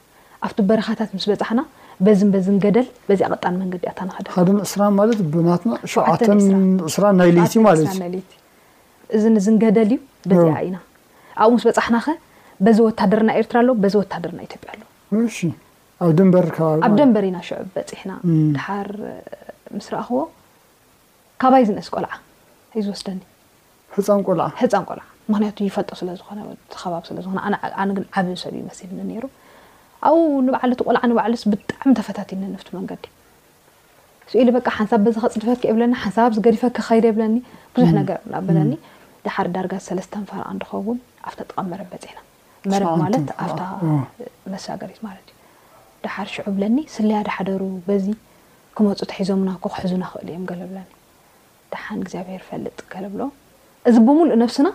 ኣብቲ 0.45 0.57
በረኻታት 0.69 1.09
ምስ 1.15 1.25
በፃሕና 1.31 1.61
በዝንበዝንገደል 2.05 2.87
በዚኣ 3.07 3.27
ቅጣን 3.33 3.55
መንገዲ 3.63 3.83
ኣታናሓደ 3.93 4.25
ስራማስይ 4.71 7.31
ሌይቲ 8.17 8.31
እዚዝንገደል 9.17 9.89
እዩ 9.93 9.97
በዚያ 10.29 10.55
ኢና 10.67 10.77
ኣብኡ 11.43 11.51
ምስ 11.57 11.63
በፃሕና 11.69 11.95
ኸ 12.05 12.07
በዚ 12.65 12.77
ወታደርና 12.89 13.29
ኤርትራ 13.39 13.57
ኣሎ 13.63 13.69
በዚ 13.83 13.93
ወታደርና 14.03 14.39
ኢዮጵያ 14.47 14.69
ኣሎኣብኣብ 16.05 16.93
ደንበር 16.99 17.23
ኢና 17.29 17.37
ሽዑብ 17.47 17.67
በፂሕና 17.75 18.11
ድሓር 18.55 18.89
ምስ 19.77 19.87
ረኣክቦ 19.93 20.15
ካባይ 21.41 21.63
ዝነስ 21.67 21.87
ቆልዓ 21.95 22.11
ዩዝ 22.77 22.85
ወስደኒህፃቆልህፃን 22.93 24.83
ቆልዓ 24.89 25.01
ምክንያቱ 25.31 25.57
ይፈልጦ 25.67 25.91
ስለዝቢ 26.01 26.23
ስለዝ 27.09 27.25
ነግ 27.89 28.05
ዓብሰብ 28.19 28.53
ይመስል 28.59 28.89
ሩ 29.23 29.29
ኣብ 30.09 30.17
ንባዕልቲ 30.47 30.81
ቆልዓ 30.89 31.01
ንባዕሉስ 31.11 31.43
ብጣዕሚ 31.51 31.89
ተፈታትልነን 31.99 32.53
መንገዲ 32.77 33.03
ስ 34.31 34.35
ኢ 34.41 34.43
ሉ 34.47 34.51
በቃ 34.57 34.67
ሓንሳብ 34.77 34.99
በዚ 35.05 35.15
ከ 35.23 35.27
ፅድፈትክ 35.33 35.63
የብለኒ 35.69 35.91
ሓንሳባ 36.03 36.29
ዝገዲፈ 36.37 36.63
ካ 36.77 36.85
ኸይደ 36.87 37.03
የብለኒ 37.11 37.35
ብዙሕ 37.75 37.89
ነገር 37.99 38.17
በለኒ 38.47 38.71
ድሓር 39.25 39.47
ዳርጋ 39.55 39.73
ሰለስተ 39.87 40.13
ፈል 40.31 40.41
እንድኸውን 40.53 40.97
ኣፍ 41.27 41.33
ጥቀም 41.41 41.67
መረን 41.73 41.89
በፂሕና 41.91 42.19
መርን 42.73 42.93
ማለት 43.03 43.29
መሳገሪት 44.53 44.99
ማት 45.07 45.21
እዩ 45.35 45.37
ዳሓር 46.05 46.27
ሽዑ 46.35 46.45
ብለኒ 46.57 46.77
ስለያድሓደሩ 46.95 47.61
በዚ 47.87 48.07
ክመፁተ 48.77 49.01
ሒዞሙናኮ 49.19 49.63
ክሕዙና 49.75 50.03
ክእል 50.13 50.27
እዮም 50.33 50.45
ገለብለኒ 50.51 50.87
ሓን 51.83 51.99
እግዚኣብሄር 52.05 52.41
ፈልጥ 52.49 52.77
ብሎ 53.13 53.21
እዚ 53.89 53.95
ብምሉእ 54.07 54.35
ነፍስና 54.43 54.67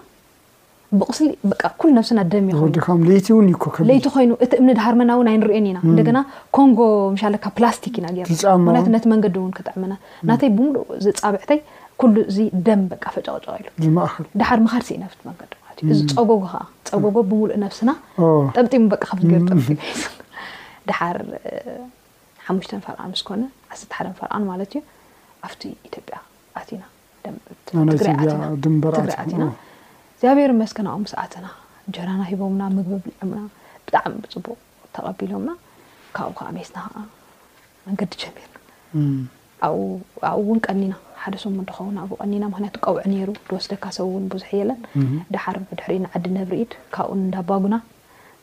ብቕስሊ 1.01 1.27
በ 1.51 1.69
ኩሉ 1.81 1.89
ነፍስና 1.99 2.21
ደም 2.33 2.47
ይኮኑቲለይቲ 2.53 4.05
ኮይኑ 4.15 4.33
እቲ 4.45 4.53
እምኒ 4.61 4.71
ድሓር 4.79 4.95
መና 5.01 5.11
እው 5.17 5.21
ናይ 5.29 5.37
ንሪኦን 5.43 5.67
ኢና 5.71 5.79
እንደና 5.91 6.21
ኮንጎ 6.57 6.81
ሻካ 7.21 7.45
ፕላስቲክ 7.59 7.95
ኢና 8.01 8.07
ርንያቱ 8.17 8.87
ነቲ 8.95 9.05
መንገዲ 9.13 9.37
እውን 9.41 9.53
ክጠዕመና 9.59 9.95
ናተይ 10.31 10.51
ብሙሉእ 10.57 10.85
ዘፃብዕተይ 11.05 11.61
ኩሉ 12.03 12.17
እዚ 12.31 12.39
ደም 12.67 12.83
በ 12.91 12.95
ፈጨቅጨቅ 13.17 13.65
ኢሉ 13.87 13.97
ዳሓር 14.43 14.61
መኻድሲእኢ 14.67 15.01
ና 15.05 15.13
መንገዲ 15.31 15.53
እዩእዚ 15.85 16.01
ፀጎጎ 16.19 16.33
ከዓ 16.53 16.61
ፀጎጎ 16.93 17.17
ብምሉእ 17.31 17.61
ነፍስና 17.65 17.91
ጠምጢሙ 18.57 18.85
በ 18.93 18.97
ገር 19.15 19.57
ዳሓር 20.91 21.19
ሓሙሽተ 22.47 22.73
ፈርን 22.87 23.13
ስኮነ 23.23 23.43
ዓሰርተሓ 23.73 23.99
ፈር 24.21 24.33
ማለት 24.53 24.71
እዩ 24.75 24.83
ኣብቲ 25.49 25.63
ኢዮ 25.89 26.03
ያ 26.17 26.21
ኣኢና 26.61 26.83
ትግራይ 27.67 27.97
ትና 28.05 29.47
እዝኣብሔሩ 30.17 30.51
መስከናኦም 30.63 31.05
ሰዓትና 31.13 31.47
ጀራና 31.95 32.23
ሂቦምና 32.31 32.63
ምግቢ 32.77 32.95
ብልዑምና 33.05 33.41
ብጣዕሚ 33.85 34.15
ብፅቡቅ 34.25 34.57
ተቀቢሎምና 34.97 35.51
ካብብኡ 36.17 36.37
ከዓ 36.39 36.49
ሜስና 36.57 36.79
ዓ 36.87 37.05
መንገዲ 37.87 38.13
ጀሚርና 38.23 38.57
ኣብኡ 39.65 40.35
እውን 40.41 40.59
ቀኒና 40.67 40.93
ሓደስሙ 41.23 41.55
እንትኸው 41.63 41.87
ኣብኡ 42.03 42.17
ቀኒና 42.25 42.45
ምክንያቱ 42.53 42.77
ቀውዕ 42.87 43.03
ነይሩ 43.13 43.31
ድወስደካ 43.49 43.85
ሰብ 43.99 44.09
ውን 44.17 44.27
ብዙሕ 44.35 44.51
የለን 44.61 44.81
ዳሓር 45.37 45.57
ድሕሪኢን 45.79 46.07
ዓዲ 46.19 46.27
ነብርኢድ 46.37 46.71
ካብኡ 46.97 47.15
ዳባጉና 47.37 47.79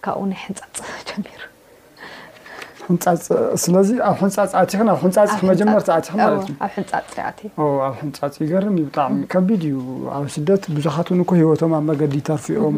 ካብኡ 0.07 0.23
ናይ 0.31 0.41
ሕንፃፅ 0.45 0.75
ጀሚር 1.11 1.41
ህንፃፅ 2.89 3.23
ስለዚ 3.63 3.89
ኣብ 4.09 4.17
ሕንፃፅ 4.23 4.51
ኣክን 4.61 4.87
ኣብ 4.93 4.97
ክንፃ 5.01 5.15
መጀመር 5.49 5.81
ኣትክ 5.95 6.13
ማትዩኣብ 6.19 7.97
ሕንፃፅ 8.01 8.35
ይገርም 8.43 8.75
እዩ 8.79 8.83
ብጣዕሚ 8.89 9.17
ከቢድ 9.33 9.63
እዩ 9.69 9.79
ኣብ 10.17 10.25
ስደት 10.35 10.63
ብዙሓት 10.75 11.07
እንኮ 11.15 11.29
ሂወቶም 11.41 11.71
ኣብ 11.77 11.83
መገዲ 11.89 12.15
ተርፊኦም 12.27 12.77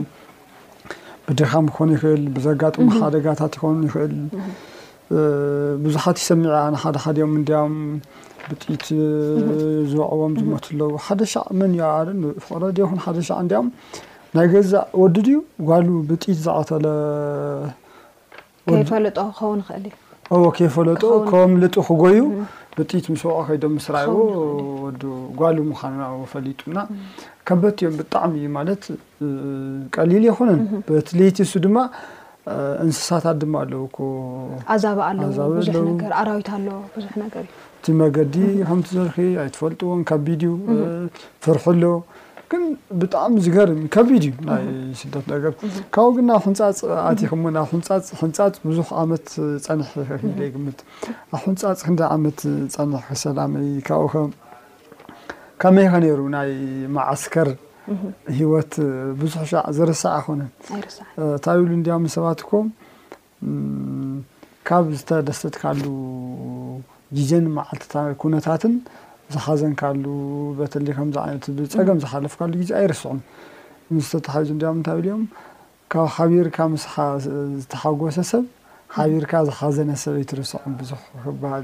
ብደካም 1.28 1.66
ክኾኑ 1.74 1.90
ይኽእል 1.98 2.24
ብዘጋጥሙ 2.36 2.86
ሓደጋታት 3.02 3.54
ይኮኑ 3.58 3.78
ይኽእል 3.90 4.16
ብዙሓት 5.84 6.18
ይሰሚዐ 6.24 6.56
ሓደሓዲኦም 6.84 7.32
እንዲያም 7.40 7.76
ብጢኢት 8.50 8.86
ዝውዕቦም 9.92 10.34
ዝመት 10.40 10.66
ኣለው 10.74 10.92
ሓደ 11.08 11.22
ሻዕ 11.34 11.48
መን 11.60 11.74
ፍቅረድን 12.46 13.00
ሓደ 13.06 13.18
ሻዕ 13.30 13.38
እንዲም 13.46 13.68
ናይ 14.38 14.48
ገዛእ 14.54 14.88
ወድድ 15.02 15.28
እዩ 15.34 15.38
ጓሉ 15.70 15.88
ብጢኢት 16.10 16.40
ዘቀተለ 16.48 16.88
ፈጦ 18.92 19.18
ኸውን 19.40 19.60
ክእልዎ 19.68 20.40
ከይፈለጦ 20.58 21.04
ከም 21.30 21.52
ልጡ 21.64 21.76
ክ 21.88 21.98
ጎዩ 22.02 22.18
በጢኢት 22.76 23.08
ምስ 23.14 23.22
ወቀ 23.28 23.38
ከይዶም 23.48 23.74
ምስራይዎ 23.78 24.18
ጓል 25.40 25.58
ምንዎ 25.70 26.20
ፈሊጡና 26.34 26.78
ከበቲ 27.50 27.78
እዮም 27.86 27.96
ብጣዕሚ 28.00 28.34
እዩ 28.42 28.50
ማለት 28.58 28.84
ቀሊል 29.96 30.24
የኮነን 30.30 30.62
በትለይቲ 30.88 31.38
ሱ 31.52 31.56
ድማ 31.66 31.78
እንስሳታት 32.84 33.38
ድማ 33.42 33.56
ኣለውዛኣዛውዊ 33.64 35.58
ኣዙ 35.62 37.08
ነገርዩ 37.26 37.50
እቲ 37.82 37.88
መገዲ 38.02 38.36
ከምቲ 38.70 38.88
ዘርክ 38.98 39.18
ኣይትፈልጥዎን 39.44 40.02
ካቢድ 40.10 40.42
እዩ 40.48 40.54
ፍርሑ 41.44 41.66
ኣሎ 41.74 41.84
ግን 42.52 42.64
ብጣዕሚ 43.02 43.34
ዝገርም 43.46 43.80
ከቢድ 43.94 44.24
እዩ 44.28 44.32
ናይ 44.48 44.64
ስደት 45.00 45.26
ነገር 45.34 45.52
ካብኡግን 45.96 46.26
ናብ 46.30 46.42
ሕንፃፅ 46.48 46.78
ኣቲከ 47.10 47.32
ሞ 47.42 47.50
ናብ 47.58 47.70
ን 47.76 47.82
ንፃፅ 48.30 48.56
ብዙሕ 48.70 48.88
ዓመት 49.02 49.26
ፀንሕ 49.66 49.90
ክደ 50.22 50.40
ግምት 50.54 50.80
ኣብ 51.36 51.42
ሕንፃፅ 51.48 51.80
ክንደ 51.88 52.02
ዓመት 52.16 52.40
ፀንሕ 52.76 53.02
ክሰላመይ 53.10 53.68
ብኡ 53.90 54.14
ከመይ 55.64 55.88
ኸነይሩ 55.96 56.20
ናይ 56.36 56.52
ማዓስከር 56.96 57.50
ሂወት 58.38 58.74
ብዙሕ 59.22 59.42
ሻዕ 59.52 59.64
ዝርሳ 59.80 60.04
ኮነ 60.28 60.42
ታብሉ 61.46 61.70
እንዳያ 61.80 61.98
ሰባት 62.16 62.42
ኮ 62.50 62.62
ካብ 64.70 64.86
ዝተደስተትካሉ 64.98 65.84
ጂዜን 67.18 67.46
መዓልትታ 67.58 67.94
ኩነታትን 68.24 68.74
ዝሓዘንካሉ 69.34 70.06
በተለይ 70.60 70.94
ከምዚ 70.98 71.18
ዓይነት 71.26 71.46
ፀገም 71.80 71.98
ዝሓለፍካሉ 72.04 72.52
ግዜ 72.62 72.72
ኣይርስዑን 72.82 73.20
ምስ 73.96 74.08
ተተሓዙ 74.14 74.48
እዲምንታብልዮም 74.56 75.24
ካብ 75.94 76.08
ሃቢርካ 76.16 76.58
ምስኻ 76.74 76.94
ዝተሓጎሰ 77.62 78.18
ሰብ 78.32 78.46
ሓቢርካ 78.96 79.34
ዝሓዘነ 79.48 79.92
ሰብ 80.04 80.14
ኣይትርስዑም 80.20 80.74
ብዙሕ 80.80 81.02
ሃል 81.24 81.64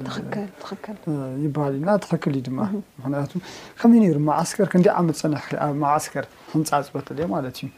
ይበሃል 1.44 1.74
እዩና 1.78 1.90
ትኽክል 2.04 2.34
እዩ 2.40 2.44
ድማ 2.48 2.60
ምክንያቱ 2.98 3.34
ከመ 3.82 3.92
ነይሩ 4.04 4.18
ማእስከር 4.30 4.68
ከንዲ 4.74 4.88
ዓመፀኒሕኣብ 5.02 5.76
ማእስከር 5.86 6.26
ሕንፃፅ 6.54 6.90
በተለዮ 6.96 7.28
ማለት 7.36 7.58
እዩ 7.64 7.70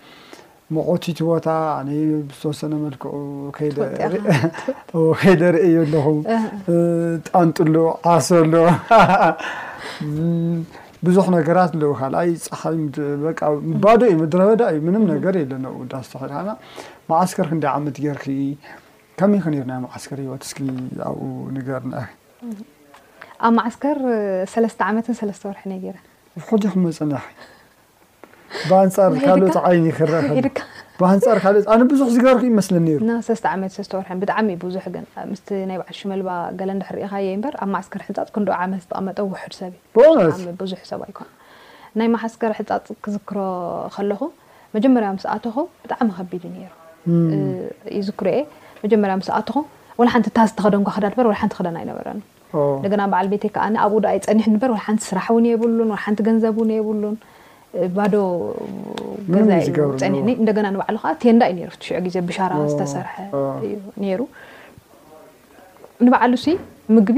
መቆቲት 0.75 1.19
ቦታ 1.27 1.47
ኣነ 1.79 1.89
ዝተወሰነ 2.31 2.73
መልክዑ 2.85 3.13
ከይደ 3.55 3.77
ርአዩ 5.55 5.75
ኣለኹም 5.83 6.17
ጣንጡሎ 7.29 7.75
ዓሶሎ 8.13 8.53
ብዙሕ 11.07 11.25
ነገራት 11.35 11.71
ው 11.89 11.93
ካልኣይ 11.99 12.29
ፀ 12.59 12.61
ባዶ 13.83 14.01
እዩ 14.11 14.15
መድረበዳ 14.21 14.61
እዩ 14.73 14.79
ምንም 14.87 15.03
ነገር 15.13 15.33
የለዳስተድና 15.41 16.47
ማዓስከር 17.11 17.47
ክንደ 17.51 17.65
ዓመት 17.77 17.97
ገር 18.05 18.17
ከመይ 19.19 19.39
ክነሩና 19.43 19.73
ማዓስከር 19.85 20.19
ወትስ 20.31 20.51
ኣብኡ 21.11 21.25
ንገር 21.57 21.83
ኣብ 23.45 23.53
ማስከር 23.59 23.97
ተ 24.79 24.83
ዓመት 24.89 25.07
ተ 25.19 25.31
ርሒ 25.31 26.63
ክ 26.73 26.83
መፀና 26.87 27.15
ብኣንፃር 28.67 29.13
ካኦ 29.53 29.69
ይኒ 29.77 29.87
ክረል 29.97 30.25
ብሃንፃርካኦ 31.01 31.57
ኣነ 31.73 31.81
ብዙሕ 31.91 32.07
ዝገበርኩ 32.13 32.43
ይመስለሰለስተ 32.51 33.45
ዓመት 33.55 33.71
ሰለስተወር 33.75 34.05
ብጣዕሚዩ 34.21 34.55
ብዙሕ 34.63 34.83
ግን 34.93 35.03
ምስ 35.31 35.41
ናይ 35.69 35.77
ባዓል 35.79 35.95
ሽመልባ 35.99 36.29
ገለድሕርኢካየ 36.59 37.27
በር 37.43 37.55
ኣብ 37.63 37.69
ማእስከር 37.73 38.01
ሕንፃፅ 38.07 38.29
ክንደ 38.35 38.49
ዓመት 38.63 38.81
ዝተቐመጠ 38.85 39.17
ውሕድ 39.33 39.53
ሰብእብዙ 39.59 40.71
ሰብ 40.91 41.01
ናይ 42.01 42.07
ማእስከር 42.15 42.53
ሕንፃፅ 42.59 42.87
ክዝክሮ 43.05 43.37
ከለኹ 43.97 44.21
መጀመርያ 44.77 45.09
ምስኣትኹም 45.19 45.67
ብጣዕሚ 45.83 46.09
ከቢድዩ 46.17 46.51
ሩ 46.55 46.65
ይዝክሮ 47.97 48.27
እየ 48.35 48.43
መጀመርያ 48.83 49.13
ስኣትኹም 49.29 49.65
ወሓንቲ 50.01 50.27
ታስተኸደምኳ 50.37 50.89
ክዳ 50.95 51.05
በር 51.19 51.27
ሓንቲ 51.41 51.53
ክደን 51.59 51.77
ይነበረ 51.83 52.07
ደና 52.91 53.01
በዓል 53.11 53.27
ቤት 53.31 53.43
ከዓ 53.55 53.63
ኣብኡ 53.85 53.97
ኣይ 54.11 54.17
ፀኒሕ 54.27 54.45
በር 54.63 54.71
ሓንቲ 54.87 55.01
ስራሕ 55.11 55.27
እውን 55.33 55.45
የብሉን 55.51 55.89
ሓንቲ 56.03 56.19
ገንዘብ 56.27 56.55
እውን 56.59 56.69
የብሉን 56.79 57.15
ባዶ 57.97 58.15
ገዛእዩ 59.33 59.67
ፀኒሕ 60.01 60.35
እንደገና 60.41 60.65
ንባዕሉ 60.73 60.97
ከ 61.03 61.13
ትንዳ 61.23 61.41
እዩ 61.53 61.59
ትሽ 61.81 61.89
ግዜ 62.05 62.15
ብሻራ 62.29 62.53
ዝተሰርሐ 62.71 63.15
እዩ 63.65 63.73
ነሩ 64.03 64.19
ንበዕሉ 66.05 66.33
ሲ 66.45 66.55
ምግቢ 66.95 67.17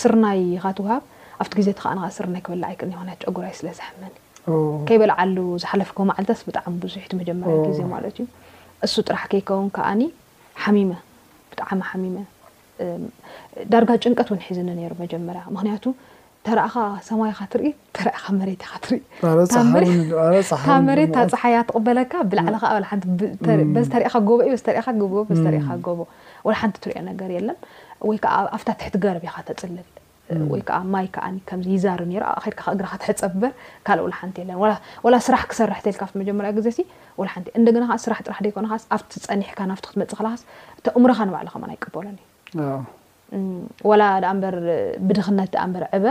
ስርናይ 0.00 0.40
ካትውሃብ 0.64 1.02
ኣብቲ 1.42 1.52
ግዜ 1.60 1.68
እቲ 1.74 1.80
ከዓን 1.84 1.98
ስርናይ 2.16 2.42
ክበላ 2.46 2.64
ይክል 2.74 2.90
ክት 3.10 3.20
ጨጉራይ 3.26 3.52
ስለዝሓመኒ 3.60 4.14
ከይበልዓሉ 4.88 5.36
ዝሓለፈከ 5.62 5.98
ማዓልታስ 6.10 6.40
ብጣዕሚ 6.48 6.72
ብዙሕቲ 6.84 7.12
መጀመርያ 7.20 7.54
ግዜ 7.68 7.80
ማለት 7.94 8.16
እዩ 8.22 8.26
እሱ 8.86 8.94
ጥራሕ 9.08 9.22
ከይከውን 9.32 9.68
ከዓኒ 9.76 10.02
ሓሚመ 10.64 10.90
ብጣዕሚ 11.50 11.80
ሓሚመ 11.90 12.16
ዳርጋ 13.72 13.90
ጭንቀት 14.04 14.28
እውን 14.30 14.40
ሒዝኒ 14.46 14.68
ነሩ 14.80 14.92
መጀመርያ 15.04 15.42
ምክንያቱ 15.56 15.84
ተርእኻ 16.50 16.74
ሰማይ 17.08 17.30
ካ 17.38 17.40
ትርኢ 17.52 17.66
ተኻ 17.96 18.22
መሬት 18.38 18.62
ትኢ 18.84 18.98
መሬት 20.88 21.10
ታ 21.16 21.26
ፀሓ 21.32 21.42
እያ 21.52 21.58
ትቕበለካ 21.68 22.12
ብላዕሊ 22.30 22.56
ስተሪኻ 23.88 24.14
ጎበእዩተኻጎቦ 25.02 25.98
ወ 26.46 26.50
ሓንቲ 26.62 26.76
ትሪኦ 26.84 26.98
ነገር 27.10 27.30
የለም 27.36 27.58
ወይከዓ 28.08 28.34
ኣብታ 28.56 28.68
ትሕቲ 28.80 28.94
ገረብ 29.04 29.24
ካ 29.36 29.38
ተፅልል 29.48 29.88
ወይከዓ 30.52 30.78
ማይ 30.92 31.06
ከዓ 31.14 31.26
ከዚ 31.48 31.66
ይዛርብ 31.76 32.10
ኣብ 32.30 32.32
ኣከድካ 32.38 32.60
እግካ 32.74 32.92
ትሕፀብበር 33.02 33.52
ካልእ 33.86 34.02
ውላሓንቲ 34.06 34.36
ለ 34.48 34.58
ወላ 35.04 35.14
ስራሕ 35.26 35.44
ክሰርሕ 35.50 35.78
ተልካ 35.86 36.02
ብ 36.10 36.20
መጀመርያ 36.20 36.50
ግዜሲ 36.58 36.78
ወሓንቲእ 37.20 37.54
እንደና 37.60 37.84
ከ 37.90 37.94
ስራሕ 38.04 38.18
ጥራሕ 38.26 38.40
ደኮንካስ 38.46 38.84
ኣብቲ 38.96 39.12
ፀኒሕካ 39.28 39.58
ናፍ 39.70 39.80
ክትመፅእ 39.86 40.18
ክላኻስ 40.20 40.42
ተእምሮኻ 40.86 41.18
ንባዕልከ 41.28 41.54
ይቀበሎንእ 41.76 42.18
ወላ 43.90 44.02
ዳኣበር 44.24 44.54
ብድክነት 45.08 45.48
ዳኣበር 45.54 45.84
ዕበ 45.96 46.04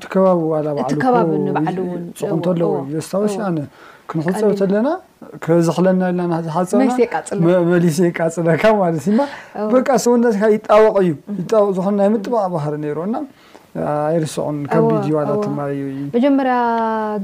ቲ 0.00 0.08
ከባቢ 0.12 0.40
ላ 0.66 0.72
እቲ 0.82 0.92
ከባ 1.04 1.16
ን 1.44 1.46
ፅለዎ 2.48 2.72
ደስታወሲ 2.94 3.34
ነ 3.56 3.60
ክንሕፀበ 4.10 4.50
ኣለና 4.66 4.88
ዝሕለና 5.68 6.02
ና 6.18 6.34
ዝሓፀመሊስ 6.46 7.98
ቃፅለካ 8.18 8.64
ማለት 8.82 9.06
በቃ 9.74 9.88
ሰው 10.06 10.14
ይጣወቕ 10.56 10.94
እዩ 11.04 11.12
ወቅ 11.66 11.74
ዝኮነ 11.78 11.94
ናይ 12.00 12.10
ምጥበቐ 12.14 12.44
ባህር 12.54 12.74
ሩና 12.98 13.16
ኣይርስዑ 14.12 14.46
ከቢድ 14.74 15.04
ዩዋላማ 15.12 15.58
እዩ 15.78 15.84
መጀመርያ 16.16 16.56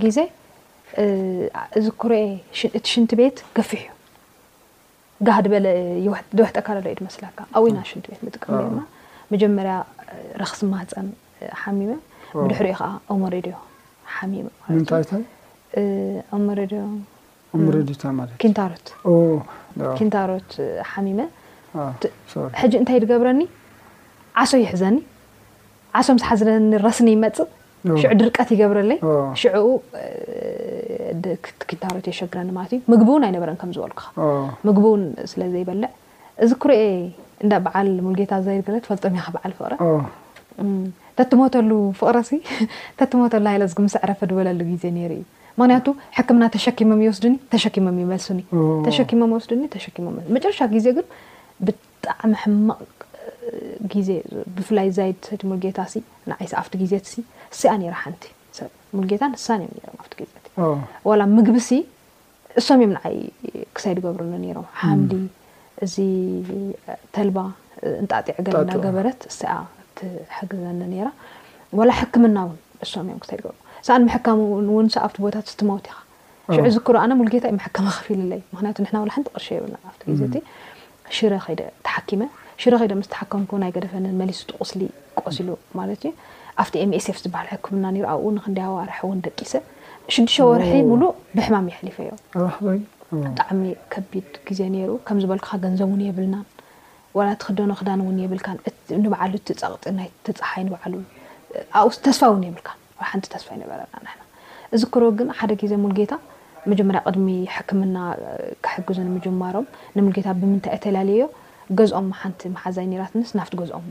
ግዜ 0.05 0.19
እዚ 1.79 1.87
ኩረ 2.03 2.13
እቲ 2.79 2.85
ሽንቲ 2.95 3.13
ቤት 3.21 3.39
ገፍሕ 3.59 3.83
እዩ 3.85 3.92
ጋሃድበለ 5.27 5.67
ደወሕጠካ 6.37 6.69
ዩ 6.77 6.93
ድመስላካ 7.01 7.39
ኣወይና 7.59 7.81
ሽንትቤት 7.91 8.21
ጥቅሚ 8.37 8.55
ማ 8.77 8.81
መጀመርያ 9.33 9.75
ረክስማህፀን 10.43 11.09
ሓሚመ 11.63 11.91
ብድሕሪ 12.41 12.69
ከዓ 12.79 12.89
ኦሞሬድዮ 13.15 13.55
ሚ 14.31 14.35
ንታሮት 14.81 15.11
ንታሮት 20.03 20.51
ሓሚመሕጂ 20.91 21.23
እንታይ 22.81 22.99
ዝገብረኒ 23.05 23.41
ዓሶ 24.43 24.53
ይሕዘኒ 24.65 24.97
ዓሶ 26.01 26.09
ምስሓዝለኒ 26.17 26.69
ረስኒ 26.87 27.09
ይመፅእ 27.17 27.49
ሽዑ 28.03 28.11
ድርቀት 28.21 28.49
ይገብረለይ 28.55 28.99
ሽዑኡ 29.41 29.69
ትክንታሪት 31.61 32.07
የሸግረኒ 32.11 32.51
ማለት 32.59 32.73
እዩ 32.77 32.81
ምግቢ 32.93 33.09
እውን 33.15 33.25
ኣይነበረን 33.29 33.57
ከም 33.63 33.71
ዝበልኩ 33.77 34.01
ምግቢእውን 34.69 35.03
ስለዘይበልዕ 35.33 35.91
እዚ 36.45 36.53
ኩረኤ 36.63 36.83
እዳ 37.45 37.53
በዓል 37.65 37.89
ሙልጌታ 38.07 38.33
ዛይድ 38.47 38.63
ፈልጦ 38.91 39.05
ካ 39.25 39.29
በዓል 39.37 39.53
ፍቅረ 39.59 39.75
ተትሞተሉ 41.19 41.71
ፍቕረሲ 42.01 42.31
ተትሞተሉ 42.99 43.45
ሃይዚ 43.53 43.75
ምስ 43.87 43.95
ዕረፈ 44.05 44.21
ድበለሉ 44.31 44.59
ግዜ 44.73 44.85
ነሩ 44.97 45.13
እዩ 45.19 45.25
ምክንያቱ 45.61 45.87
ሕክምና 46.17 46.45
ተሸኪሞም 46.55 47.01
ወስድኒ 47.09 47.35
ተሸኪሞም 47.55 47.97
ይመሱኒ 48.05 48.41
ተኪ 48.87 49.11
ወስድ 49.37 49.51
ኪ 49.97 50.05
መጨረሻ 50.37 50.61
ግዜ 50.75 50.87
ግን 50.99 51.07
ብጣዕሚ 51.67 52.33
ሕማቕ 52.43 52.81
ግዜብፍላይ 53.93 54.89
ዛይድ 54.97 55.19
ሰይቲ 55.29 55.43
ሙልጌታ 55.51 55.79
ሲ 55.93 56.03
ንዓይሳኣፍቲ 56.31 56.75
ግዜትሲ 56.83 57.13
እስኣ 57.55 57.81
ራ 57.95 57.97
ሓንቲ 58.03 58.25
ብሙጌታን 58.97 59.33
ህሳን 59.37 59.61
እዮም 59.67 59.93
ም 59.95 59.99
ኣብቲ 60.03 60.13
ግዜቲ 60.21 60.45
ላ 61.21 61.25
ምግቢሲ 61.37 61.69
እሶም 62.61 62.81
እዮም 62.81 62.93
ንዓይ 62.97 63.17
ክሰይድገብሩ 63.77 64.23
ሮም 64.57 64.67
ሓምሊ 64.81 65.13
እዚ 65.85 65.95
ተልባ 67.15 67.39
ንጣጢዕ 68.05 68.37
ገና 68.49 68.71
ገበረት 68.85 69.21
ስ 69.39 69.41
ትሓግዘኒ 69.99 70.95
ራ 71.07 71.11
ዋላ 71.81 71.91
ሕክምና 72.01 72.39
ውን 72.49 72.59
እሶም 72.87 73.05
እዮም 73.09 73.21
ክሳይድገብሩ 73.25 73.57
ሳ 73.87 73.91
ንመከ 74.03 74.27
እውን 74.67 74.89
ኣብቲ 75.07 75.17
ቦታት 75.25 75.47
ዝትመውቲ 75.53 75.87
ኻ 75.95 75.99
ሽዑ 76.55 76.67
ዝክሩኣነ 76.77 77.13
ሙልጌታ 77.21 77.45
ዩ 77.53 77.55
መከመ 77.61 77.87
ክፍል 77.99 78.21
ለይ 78.33 78.41
ምክንያቱ 78.53 78.77
ና 78.95 78.97
ሓንቲ 79.17 79.27
ቅር 79.37 79.43
የብል 79.57 79.73
ኣብቲ 79.91 80.01
ግዜቲ 80.11 80.37
ሽረ 81.17 81.33
ኸይደ 81.47 81.61
ተሓኪመ 81.87 82.23
ሽ 82.63 82.73
ኸደ 82.83 82.93
ምስ 83.01 83.09
ተሓከምኩ 83.15 83.51
ናይ 83.63 83.71
ገደፈን 83.77 84.05
መሊስትቁስሊ 84.21 84.81
ቆሲሉ 85.23 85.49
ማለት 85.79 86.03
እዩ 86.09 86.13
ኣብቲ 86.61 86.75
ኤምኤስኤፍ 86.85 87.19
ዝበሃል 87.25 87.49
ሕክምና 87.53 87.85
ሩ 87.95 88.05
ኣብኡ 88.13 88.25
ንክንደ 88.39 88.59
ዋርሒ 88.77 88.97
ውን 89.11 89.19
ደቂሰ 89.27 89.53
ሽዱሽተ 90.15 90.45
ወርሒ 90.49 90.73
ሙሉእ 90.91 91.13
ብሕማም 91.37 91.67
ይሕሊፈ 91.73 91.97
ዮ 92.09 92.13
ብጣዕሚ 93.23 93.63
ከቢድ 93.93 94.29
ግዜ 94.49 94.61
ነይሩ 94.75 94.91
ከም 95.09 95.19
ዝበልክካ 95.23 95.53
ገንዘብ 95.65 95.89
ውን 95.93 96.03
የብልናን 96.09 96.47
ዋላ 97.17 97.29
እቲ 97.37 97.43
ክደኖ 97.49 97.71
ክዳን 97.81 98.01
እውን 98.05 98.17
የብልካን 98.25 98.59
ንበዕሉ 99.05 99.33
ትፀቕጢ 99.49 99.85
ናይ 99.99 100.09
ተፀሓይ 100.27 100.63
ንበዓሉ 100.69 100.95
ኣኡ 101.81 101.87
ተስፋ 102.07 102.21
እውን 102.31 102.45
የብልካ 102.49 102.69
ሓንቲ 103.09 103.27
ተስፋ 103.35 103.49
ይነበረና 103.57 103.95
ንና 104.05 104.09
እዚ 104.77 104.83
ክሮ 104.95 105.03
ግን 105.19 105.29
ሓደ 105.39 105.51
ግዜ 105.63 105.73
ሙልጌታ 105.85 106.15
መጀመርያ 106.71 107.01
ቅድሚ 107.09 107.29
ሕክምና 107.57 107.97
ክሕግዙ 108.65 108.99
ንምጅማሮም 109.09 109.67
ንሙልጌታ 109.97 110.29
ብምንታይ 110.41 110.73
ኣተላለዮ 110.79 111.23
ገዝኦም 111.79 112.09
ሓንቲ 112.21 112.41
መሓዛይ 112.55 112.87
ራትንስ 113.03 113.31
ናፍቲ 113.39 113.55
ገዝኦም 113.61 113.85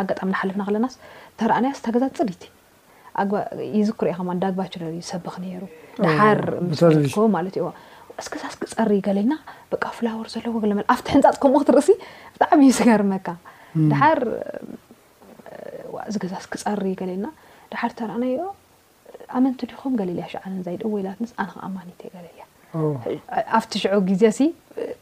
ኣጋጣሚ 0.00 0.28
ንሓልፍና 0.34 0.62
ከለናስ 0.68 0.94
ተርኣናያስታ 1.40 1.86
ገዛ 1.94 2.04
ፅዲይቲ 2.18 2.42
ዩዝ 3.78 3.90
ክሪኦኸማ 4.00 4.30
ዳግባርእዩሰብክ 4.44 5.36
ነሩ 5.44 5.62
ድሓር 6.04 6.38
ከ 7.14 7.18
ማለት 7.36 7.54
ስ 8.26 8.28
ገዛ 8.34 8.44
ስክፀሪ 8.54 8.92
ገለና 9.06 9.32
በቃ 9.72 9.84
ፍላወር 9.96 10.26
ዘለዎ 10.34 10.54
ለ 10.70 10.74
ኣብቲ 10.94 11.06
ሕንፃጥ 11.14 11.36
ከምኡ 11.42 11.56
ክትርእሲ 11.62 11.90
ብጣዕሚ 12.34 12.60
እዩ 12.66 12.72
ስገርመካ 12.78 13.26
ድሓር 13.90 14.20
እዚ 16.08 16.14
ገዛ 16.24 16.34
ስክፀሪ 16.46 16.84
ገለና 17.00 17.26
ድሓር 17.74 17.92
ተርኣናዮ 17.98 18.46
ኣመንቲዲኹም 19.38 19.92
ገለልያ 20.00 20.24
ሸዓነንዘይድወላትንስ 20.32 21.32
ኣነማኒ 21.44 21.88
ገለልያ 22.16 22.42
ኣብቲ 23.58 23.72
ሽዑ 23.84 23.98
ግዜ 24.10 24.24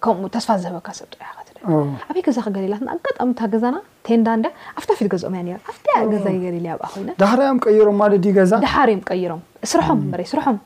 ከምኡ 0.04 0.24
ተስፋ 0.36 0.48
ዝህበካ 0.64 0.88
ሰብጥከት 1.00 1.48
ኣበይ 1.72 2.22
ገዛ 2.28 2.36
ከገሌላት 2.46 2.80
ኣጋጣሚታ 2.94 3.40
ገዛና 3.54 3.76
ቴንዳ 4.06 4.26
እንዳ 4.38 4.46
ኣብታ 4.78 4.90
ፊት 4.98 5.08
ገዝኦም 5.12 5.34
ያ 5.52 5.56
ኣፍቲ 5.72 5.84
ገዛይ 6.12 6.36
ገሌልያ 6.44 6.70
ኣብኣ 6.76 6.86
ኮይነ 6.94 7.10
ዳርዮም 7.22 7.58
ቀይሮም 7.66 7.96
ማለዛ 8.02 8.52
ዳሓርዮም 8.64 9.02
ቀይሮም 9.10 9.40
ስርሖም 9.72 10.00
ስሖም 10.32 10.58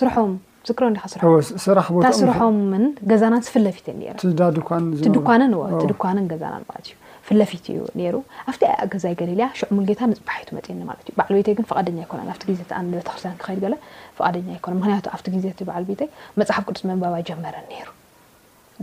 ስርሖም 0.00 0.32
ዝክረ 0.68 0.84
ዲካስስራስርሖምን 0.96 2.84
ገዛናን 3.10 3.42
ስፍለፊት 3.48 3.88
ቲ 4.20 4.28
ድኳንን 4.58 5.50
ቲ 5.80 5.84
ድኳንን 5.92 6.26
ገዛናን 6.34 6.62
ማት 6.68 6.84
እዩ 6.90 6.94
ፍለፊት 7.26 7.66
እዩ 7.72 7.80
ሩ 8.14 8.16
ኣብቲ 8.50 8.62
ገዛይ 8.92 9.14
ገሌልያ 9.22 9.46
ሽዕ 9.58 9.68
ሙጌታ 9.78 10.00
ንፅበሓቱ 10.12 10.48
መፅየኒ 10.58 10.80
ማለት 10.90 11.04
እዩ 11.08 11.14
በዓል 11.18 11.34
ቤተይ 11.40 11.54
ግን 11.58 11.66
ፈቃደኛ 11.72 11.98
ኣይኮነን 12.04 12.30
ኣብቲ 12.36 12.42
ግዜኣበተክርት 12.52 13.24
ክኸይድ 13.42 13.64
ለ 13.74 13.76
ፈቃደኛ 14.20 14.48
ኣይኮነ 14.56 14.74
ምክንያቱ 14.80 15.06
ኣብቲ 15.16 15.26
ግዜት 15.36 15.60
ባዓል 15.70 15.86
ቤተ 15.90 16.02
መፅሓፍ 16.42 16.64
ቅዱስ 16.70 16.82
መንባባ 16.92 17.14
ጀመረን 17.28 17.66
ነሩ 17.74 17.86